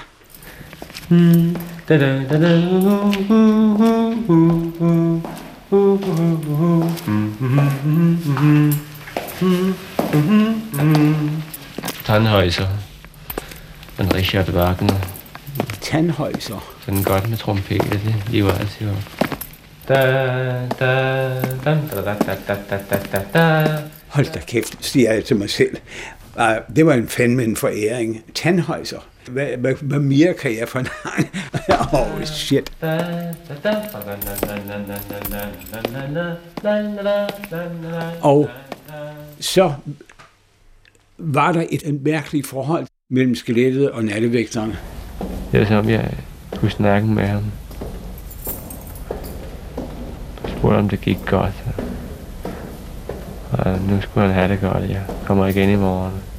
Mm. 1.12 1.56
Da 1.88 1.98
da 1.98 2.22
da 2.30 2.38
da. 2.38 2.52
Tannhäuser 12.04 12.68
von 13.96 14.12
Richard 14.12 14.54
Wagner. 14.54 15.00
Tannhäuser? 15.82 16.62
Sådan 16.84 17.02
godt 17.02 17.28
med 17.28 17.38
trompikke, 17.38 17.90
det 17.90 18.14
lever 18.30 18.52
altså 18.52 18.84
jo. 18.84 18.90
Hold 24.08 24.32
da 24.32 24.40
kæft, 24.40 24.76
siger 24.80 25.12
jeg 25.12 25.24
til 25.24 25.36
mig 25.36 25.50
selv. 25.50 25.76
Det 26.76 26.86
var 26.86 26.94
en 26.94 27.08
fandme 27.08 27.44
en 27.44 27.56
foræring. 27.56 28.22
Tandhøjser. 28.34 29.11
Hvad, 29.30 29.56
hvad, 29.56 29.74
hvad 29.74 29.98
mere 29.98 30.34
kan 30.34 30.58
jeg 30.58 30.68
forlange? 30.68 31.30
Åh, 31.92 31.94
oh, 31.94 32.24
shit. 32.24 32.72
Og 38.22 38.50
så 39.40 39.72
var 41.18 41.52
der 41.52 41.64
et, 41.70 42.00
mærkeligt 42.02 42.46
forhold 42.46 42.86
mellem 43.10 43.34
skelettet 43.34 43.90
og 43.90 44.04
nattevægterne. 44.04 44.78
Det 45.52 45.60
var 45.60 45.66
som 45.66 45.88
jeg 45.88 46.14
kunne 46.56 46.70
snakke 46.70 47.06
med 47.08 47.26
ham. 47.26 47.44
Jeg 50.42 50.50
spurgte, 50.58 50.76
om 50.76 50.88
det 50.88 51.00
gik 51.00 51.18
godt. 51.26 51.54
Og 53.52 53.78
nu 53.88 54.00
skulle 54.00 54.26
han 54.26 54.34
have 54.34 54.48
det 54.48 54.60
godt. 54.60 54.90
Jeg 54.90 55.02
kommer 55.26 55.46
igen 55.46 55.70
i 55.70 55.76
morgen. 55.76 56.31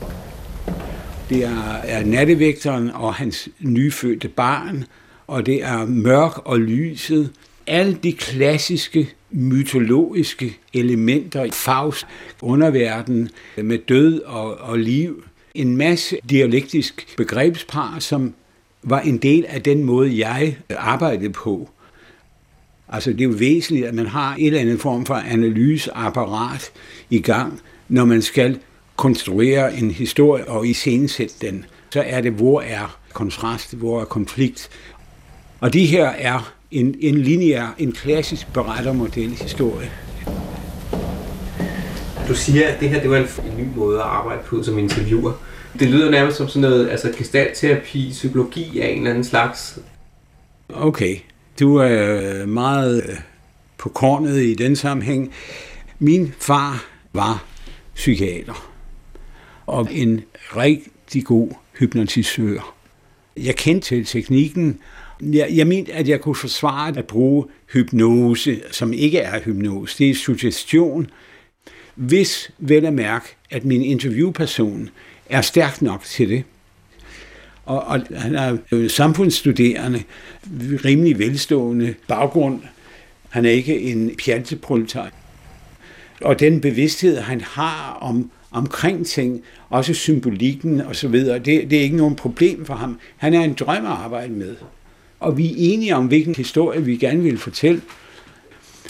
Det 1.30 1.44
er, 1.44 1.74
er 1.84 2.06
nattevægteren 2.06 2.92
og 2.92 3.14
hans 3.14 3.50
nyfødte 3.60 4.28
barn, 4.28 4.86
og 5.28 5.46
det 5.46 5.64
er 5.64 5.86
mørk 5.86 6.38
og 6.46 6.60
lyset. 6.60 7.32
Alle 7.68 7.98
de 8.04 8.14
klassiske 8.14 9.10
mytologiske 9.32 10.58
elementer. 10.74 11.52
Faust, 11.52 12.08
underverden 12.42 13.30
med 13.58 13.78
død 13.78 14.22
og, 14.22 14.58
og 14.58 14.80
liv. 14.80 15.24
En 15.56 15.78
masse 15.78 16.18
dialektisk 16.30 17.16
begrebspar, 17.18 18.00
som 18.00 18.34
var 18.84 19.00
en 19.00 19.18
del 19.18 19.46
af 19.48 19.62
den 19.62 19.84
måde, 19.84 20.20
jeg 20.20 20.58
arbejdede 20.78 21.30
på. 21.30 21.70
Altså 22.90 23.12
det 23.12 23.22
er 23.22 23.26
jo 23.26 23.36
væsentligt, 23.38 23.86
at 23.86 23.94
man 23.94 24.08
har 24.08 24.36
et 24.40 24.48
eller 24.48 24.60
andet 24.60 24.80
form 24.80 25.06
for 25.06 25.16
analyseapparat 25.16 26.72
i 27.10 27.22
gang, 27.22 27.62
når 27.90 28.06
man 28.06 28.22
skal 28.22 28.60
konstruere 28.96 29.78
en 29.78 29.92
historie 29.92 30.48
og 30.48 30.68
iscenesætte 30.68 31.36
den. 31.42 31.66
Så 31.90 32.04
er 32.06 32.22
det, 32.22 32.32
hvor 32.32 32.62
er 32.62 33.00
kontrast, 33.14 33.74
hvor 33.76 34.02
er 34.02 34.06
konflikt. 34.06 34.70
Og 35.60 35.74
de 35.74 35.86
her 35.86 36.08
er 36.08 36.54
en, 36.72 36.96
en 37.00 37.18
lineær, 37.18 37.76
en 37.78 37.92
klassisk 37.92 38.54
berettermodel 38.54 39.30
historie. 39.30 39.92
Du 42.28 42.36
siger, 42.36 42.68
at 42.68 42.80
det 42.80 42.90
her 42.90 43.02
det 43.02 43.10
var 43.10 43.18
en, 43.18 43.24
en 43.24 43.58
ny 43.58 43.68
måde 43.76 43.98
at 43.98 44.06
arbejde 44.06 44.42
på 44.46 44.64
som 44.64 44.78
interviewer. 44.78 45.32
Det 45.80 45.88
lyder 45.88 46.12
nærmest 46.12 46.38
som 46.38 46.48
sådan 46.48 46.62
noget 46.62 46.90
altså 46.90 47.12
gestaltterapi, 47.18 48.10
psykologi 48.12 48.80
af 48.80 48.88
en 48.88 48.98
eller 48.98 49.10
anden 49.10 49.24
slags. 49.24 49.80
Okay, 50.74 51.18
du 51.60 51.76
er 51.76 52.46
meget 52.46 53.04
øh, 53.10 53.16
på 53.78 53.90
kornet 53.90 54.42
i 54.42 54.56
den 54.56 54.76
sammenhæng. 54.76 55.34
Min 56.00 56.34
far 56.40 56.86
var 57.14 57.44
psykiater 57.96 58.73
og 59.66 59.88
en 59.92 60.22
rigtig 60.56 61.26
god 61.26 61.50
hypnotisør. 61.80 62.76
Jeg 63.38 63.56
kendte 63.56 63.88
til 63.88 64.06
teknikken. 64.06 64.80
Jeg, 65.22 65.50
jeg 65.52 65.68
mente, 65.68 65.94
at 65.94 66.08
jeg 66.08 66.22
kunne 66.22 66.36
forsvare 66.36 66.98
at 66.98 67.06
bruge 67.06 67.46
hypnose, 67.74 68.62
som 68.72 68.94
ikke 68.94 69.20
er 69.20 69.40
hypnose. 69.40 69.98
Det 69.98 70.10
er 70.10 70.16
suggestion. 70.16 71.08
Hvis 71.96 72.52
vel 72.58 72.86
at 72.86 72.94
mærke, 72.94 73.26
at 73.50 73.66
min 73.66 73.82
interviewperson 73.82 74.90
er 75.30 75.42
stærk 75.42 75.82
nok 75.82 76.04
til 76.04 76.30
det. 76.30 76.44
Og, 77.66 77.84
og 77.84 78.02
han 78.16 78.36
er 78.36 78.58
jo 78.72 78.90
samfundsstuderende, 78.90 80.04
rimelig 80.86 81.20
velstående 81.20 81.96
baggrund. 82.08 82.62
Han 83.30 83.46
er 83.46 83.50
ikke 83.50 83.80
en 83.80 84.16
pjalteproletar. 84.26 85.12
Og 86.22 86.40
den 86.40 86.62
bevidsthed, 86.62 87.20
han 87.20 87.42
har 87.42 87.98
om, 88.02 88.32
omkring 88.54 89.08
ting, 89.08 89.42
også 89.70 89.94
symbolikken 89.94 90.82
og 90.82 90.96
så 90.96 91.08
videre, 91.08 91.40
det, 91.40 91.70
det 91.70 91.78
er 91.78 91.82
ikke 91.82 91.98
nogen 91.98 92.16
problem 92.16 92.66
for 92.66 92.74
ham. 92.74 93.00
Han 93.18 93.34
er 93.34 93.42
en 93.42 93.54
drøm 93.54 93.86
at 93.86 93.92
arbejde 93.92 94.34
med. 94.34 94.56
Og 95.20 95.38
vi 95.38 95.48
er 95.50 95.56
enige 95.58 95.96
om, 95.96 96.08
hvilken 96.08 96.36
historie 96.36 96.84
vi 96.84 96.98
gerne 96.98 97.24
vil 97.24 97.38
fortælle. 97.38 97.82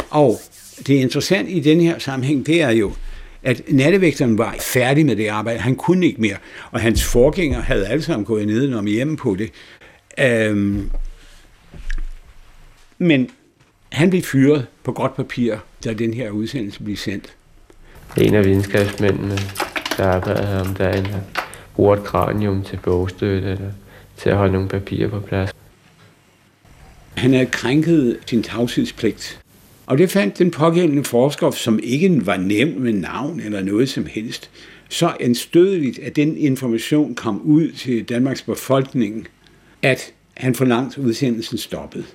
Og 0.10 0.40
det 0.88 0.94
interessante 0.94 1.52
i 1.52 1.60
den 1.60 1.82
her 1.82 2.00
sammenhæng, 2.00 2.46
det 2.46 2.62
er 2.62 2.70
jo, 2.70 2.92
at 3.44 3.62
nattevægteren 3.70 4.38
var 4.38 4.56
færdig 4.60 5.06
med 5.06 5.16
det 5.16 5.28
arbejde. 5.28 5.60
Han 5.60 5.76
kunne 5.76 6.06
ikke 6.06 6.22
mere. 6.22 6.38
Og 6.72 6.80
hans 6.80 7.04
forgænger 7.04 7.62
havde 7.62 7.88
alle 7.88 8.04
sammen 8.04 8.26
gået 8.26 8.48
ned 8.48 8.74
om 8.74 8.86
hjemme 8.86 9.18
på 9.18 9.36
det. 9.36 9.52
Øhm, 10.20 10.90
men 12.98 13.30
han 13.92 14.10
blev 14.10 14.22
fyret 14.22 14.68
på 14.84 14.92
godt 14.92 15.16
papir, 15.16 15.56
da 15.84 15.94
den 15.94 16.14
her 16.14 16.30
udsendelse 16.30 16.84
blev 16.84 16.98
sendt. 16.98 17.34
En 18.18 18.36
af 18.36 18.46
videnskabsmændene, 18.46 19.38
der 19.98 20.08
arbejder 20.08 20.46
her 20.46 20.60
om 20.60 20.76
dagen, 20.76 21.06
der 21.06 21.20
bruger 21.76 21.96
et 21.96 22.04
kranium 22.04 22.64
til 22.64 22.80
bogstøtte 22.84 23.50
eller 23.52 23.72
til 24.18 24.30
at 24.30 24.38
holde 24.38 24.54
nogle 24.54 24.70
papirer 24.70 25.10
på 25.10 25.20
plads. 25.20 25.54
Han 27.16 27.34
havde 27.34 27.46
krænket 27.46 28.20
sin 28.26 28.44
tavshedspligt. 28.44 29.40
Og 29.86 29.98
det 29.98 30.12
fandt 30.12 30.40
den 30.40 30.52
pågældende 30.52 31.04
forsker, 31.04 31.52
som 31.52 31.80
ikke 31.84 32.26
var 32.26 32.38
nævnt 32.38 32.82
med 32.82 32.94
navn 32.94 33.40
eller 33.40 33.64
noget 33.64 33.90
som 33.90 34.06
helst, 34.06 34.50
så 34.90 35.14
anstødeligt, 35.20 36.00
at 36.00 36.16
den 36.16 36.38
information 36.38 37.16
kom 37.16 37.42
ud 37.42 37.72
til 37.72 38.10
Danmarks 38.10 38.42
befolkning, 38.42 39.28
at 39.82 40.14
han 40.34 40.56
forlangt 40.56 40.98
udsendelsen 40.98 41.58
stoppet. 41.58 42.06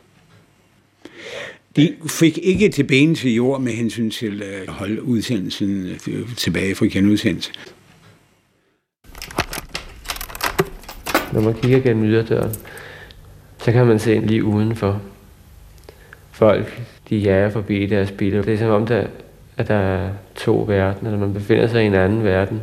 De 1.77 1.97
fik 2.09 2.39
ikke 2.43 2.69
til 2.69 2.85
benen 2.85 3.15
til 3.15 3.35
jord 3.35 3.61
med 3.61 3.73
hensyn 3.73 4.11
til 4.11 4.43
øh, 4.43 4.63
at 4.63 4.69
holde 4.69 5.03
udsendelsen 5.03 5.87
øh, 5.87 6.35
tilbage 6.37 6.75
fra 6.75 6.87
genudsendelse. 6.87 7.53
Når 11.33 11.41
man 11.41 11.55
kigger 11.55 11.81
gennem 11.81 12.05
yderdøren, 12.05 12.55
så 13.59 13.73
kan 13.73 13.87
man 13.87 13.99
se 13.99 14.15
en 14.17 14.27
lige 14.27 14.45
udenfor. 14.45 15.03
Folk, 16.31 16.83
de 17.11 17.17
jager 17.17 17.51
forbi 17.51 17.87
deres 17.87 18.11
biler. 18.11 18.43
Det 18.43 18.55
er 18.55 18.59
som 18.59 18.71
om, 18.71 18.87
der, 18.87 19.07
at 19.57 19.69
der 19.69 19.75
er 19.75 20.11
to 20.35 20.65
verdener, 20.69 21.11
eller 21.11 21.27
man 21.27 21.35
befinder 21.35 21.67
sig 21.67 21.83
i 21.83 21.87
en 21.87 21.95
anden 21.95 22.25
verden. 22.25 22.61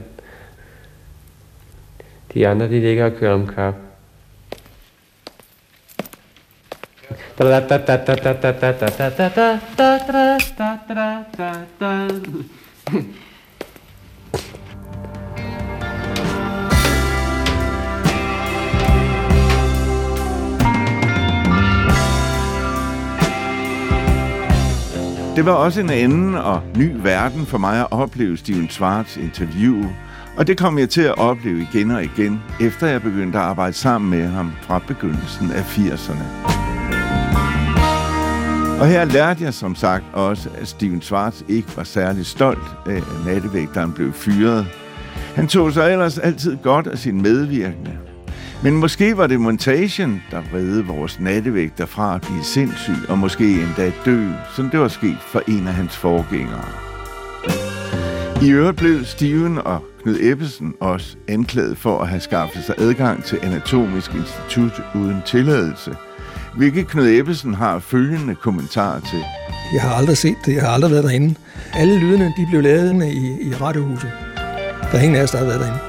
De 2.33 2.47
andre, 2.47 2.69
de 2.69 2.79
ligger 2.79 3.05
og 3.05 3.15
kører 3.15 3.33
om 3.33 3.47
kap. 3.47 3.75
Det 25.35 25.45
var 25.45 25.51
også 25.51 25.81
en 25.81 25.89
anden 25.89 26.35
og 26.35 26.61
ny 26.77 26.91
verden 27.03 27.45
for 27.45 27.57
mig 27.57 27.79
at 27.79 27.87
opleve 27.91 28.37
Steven 28.37 28.69
Schwartz 28.69 29.17
interview, 29.17 29.85
og 30.37 30.47
det 30.47 30.57
kom 30.57 30.79
jeg 30.79 30.89
til 30.89 31.01
at 31.01 31.17
opleve 31.17 31.67
igen 31.73 31.91
og 31.91 32.03
igen, 32.03 32.41
efter 32.61 32.87
jeg 32.87 33.01
begyndte 33.01 33.37
at 33.37 33.43
arbejde 33.43 33.73
sammen 33.73 34.09
med 34.09 34.27
ham 34.27 34.51
fra 34.61 34.79
begyndelsen 34.87 35.51
af 35.51 35.61
80'erne. 35.61 36.64
Og 38.79 38.87
her 38.87 39.05
lærte 39.05 39.43
jeg 39.43 39.53
som 39.53 39.75
sagt 39.75 40.03
også, 40.13 40.49
at 40.61 40.67
Steven 40.67 41.01
Schwartz 41.01 41.41
ikke 41.47 41.67
var 41.77 41.83
særlig 41.83 42.25
stolt 42.25 42.75
af, 42.85 42.95
at 42.95 43.25
nattevægteren 43.25 43.91
blev 43.91 44.13
fyret. 44.13 44.67
Han 45.35 45.47
tog 45.47 45.71
sig 45.71 45.91
ellers 45.91 46.17
altid 46.17 46.57
godt 46.63 46.87
af 46.87 46.97
sin 46.97 47.21
medvirkende. 47.21 47.97
Men 48.63 48.73
måske 48.73 49.17
var 49.17 49.27
det 49.27 49.39
montagen, 49.39 50.23
der 50.31 50.41
redde 50.53 50.85
vores 50.85 51.19
nattevægter 51.19 51.85
fra 51.85 52.15
at 52.15 52.21
blive 52.21 52.43
sindssyg 52.43 53.09
og 53.09 53.17
måske 53.17 53.61
endda 53.61 53.91
dø, 54.05 54.27
som 54.55 54.69
det 54.69 54.79
var 54.79 54.87
sket 54.87 55.17
for 55.19 55.41
en 55.47 55.67
af 55.67 55.73
hans 55.73 55.97
forgængere. 55.97 56.65
I 58.41 58.51
øvrigt 58.51 58.77
blev 58.77 59.05
Steven 59.05 59.57
og 59.57 59.83
Knud 60.03 60.17
Ebbesen 60.21 60.73
også 60.79 61.17
anklaget 61.27 61.77
for 61.77 62.01
at 62.01 62.07
have 62.07 62.21
skaffet 62.21 62.63
sig 62.63 62.75
adgang 62.77 63.23
til 63.23 63.39
Anatomisk 63.41 64.13
Institut 64.13 64.81
uden 64.95 65.21
tilladelse, 65.25 65.95
hvilket 66.57 66.87
Knud 66.87 67.07
Ebbesen 67.07 67.53
har 67.53 67.79
følgende 67.79 68.35
kommentar 68.35 68.99
til. 68.99 69.23
Jeg 69.73 69.81
har 69.81 69.95
aldrig 69.95 70.17
set 70.17 70.37
det, 70.45 70.53
jeg 70.55 70.61
har 70.61 70.69
aldrig 70.69 70.91
været 70.91 71.03
derinde. 71.03 71.35
Alle 71.73 71.99
lydene 71.99 72.33
de 72.37 72.47
blev 72.49 72.61
lavet 72.61 73.05
i, 73.05 73.49
i 73.49 73.53
radiohuset. 73.53 74.11
Der 74.91 74.97
er 74.97 75.01
ingen 75.01 75.15
af 75.15 75.23
os, 75.23 75.31
der 75.31 75.37
har 75.37 75.45
været 75.45 75.59
derinde. 75.59 75.79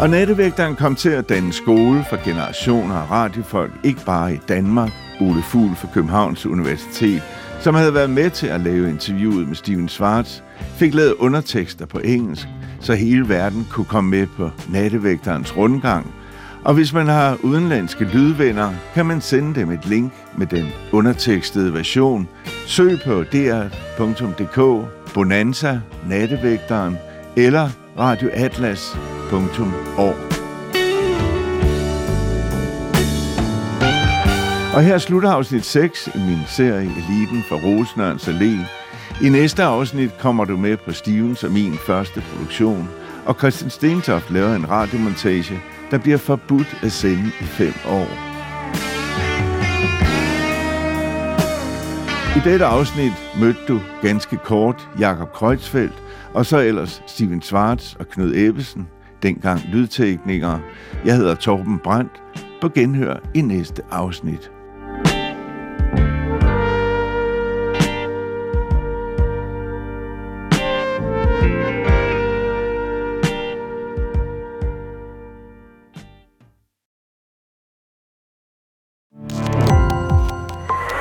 Og 0.00 0.10
nattevægteren 0.10 0.76
kom 0.76 0.94
til 0.94 1.08
at 1.08 1.28
danne 1.28 1.52
skole 1.52 2.04
for 2.08 2.24
generationer 2.24 2.94
af 2.94 3.10
radiofolk, 3.10 3.72
ikke 3.84 4.04
bare 4.06 4.34
i 4.34 4.38
Danmark. 4.48 4.90
Ole 5.20 5.42
Fugl 5.42 5.76
fra 5.76 5.88
Københavns 5.94 6.46
Universitet, 6.46 7.22
som 7.60 7.74
havde 7.74 7.94
været 7.94 8.10
med 8.10 8.30
til 8.30 8.46
at 8.46 8.60
lave 8.60 8.90
interviewet 8.90 9.48
med 9.48 9.56
Steven 9.56 9.88
Schwartz, 9.88 10.40
fik 10.76 10.94
lavet 10.94 11.12
undertekster 11.12 11.86
på 11.86 11.98
engelsk, 11.98 12.48
så 12.80 12.94
hele 12.94 13.28
verden 13.28 13.66
kunne 13.70 13.84
komme 13.84 14.10
med 14.10 14.26
på 14.36 14.50
nattevægterens 14.68 15.56
rundgang. 15.56 16.14
Og 16.64 16.74
hvis 16.74 16.92
man 16.92 17.06
har 17.06 17.36
udenlandske 17.42 18.04
lydvenner, 18.04 18.72
kan 18.94 19.06
man 19.06 19.20
sende 19.20 19.60
dem 19.60 19.70
et 19.70 19.86
link 19.86 20.12
med 20.36 20.46
den 20.46 20.66
undertekstede 20.92 21.74
version. 21.74 22.28
Søg 22.66 23.00
på 23.04 23.22
dr.dk, 23.22 24.86
Bonanza, 25.14 25.80
Nattevægteren 26.08 26.98
eller 27.36 27.70
radioatlas.org. 27.98 30.16
Og 34.74 34.82
her 34.82 34.98
slutter 34.98 35.30
afsnit 35.30 35.64
6 35.64 36.08
i 36.14 36.18
min 36.18 36.38
serie 36.46 36.90
Eliten 37.08 37.44
for 37.48 37.56
Rosenørns 37.56 38.28
Allé. 38.28 38.56
I 39.26 39.28
næste 39.28 39.62
afsnit 39.62 40.18
kommer 40.18 40.44
du 40.44 40.56
med 40.56 40.76
på 40.76 40.92
Stevens 40.92 41.44
og 41.44 41.50
min 41.50 41.74
første 41.86 42.22
produktion, 42.32 42.88
og 43.26 43.36
Christian 43.38 43.70
Stentoft 43.70 44.30
laver 44.30 44.54
en 44.54 44.70
radiomontage, 44.70 45.60
der 45.90 45.98
bliver 45.98 46.18
forbudt 46.18 46.76
at 46.82 46.92
sende 46.92 47.26
i 47.40 47.44
fem 47.44 47.72
år. 47.88 48.30
I 52.36 52.40
dette 52.44 52.64
afsnit 52.64 53.12
mødte 53.40 53.60
du 53.68 53.80
ganske 54.02 54.36
kort 54.36 54.88
Jakob 54.98 55.32
Kreutzfeldt, 55.32 56.02
og 56.34 56.46
så 56.46 56.58
ellers 56.58 57.02
Steven 57.06 57.42
Schwartz 57.42 57.94
og 57.94 58.08
Knud 58.08 58.32
Ebbesen, 58.34 58.88
dengang 59.22 59.60
lydteknikere. 59.72 60.60
Jeg 61.04 61.16
hedder 61.16 61.34
Torben 61.34 61.78
Brandt. 61.78 62.22
På 62.60 62.68
genhør 62.68 63.16
i 63.34 63.40
næste 63.40 63.82
afsnit. 63.90 64.50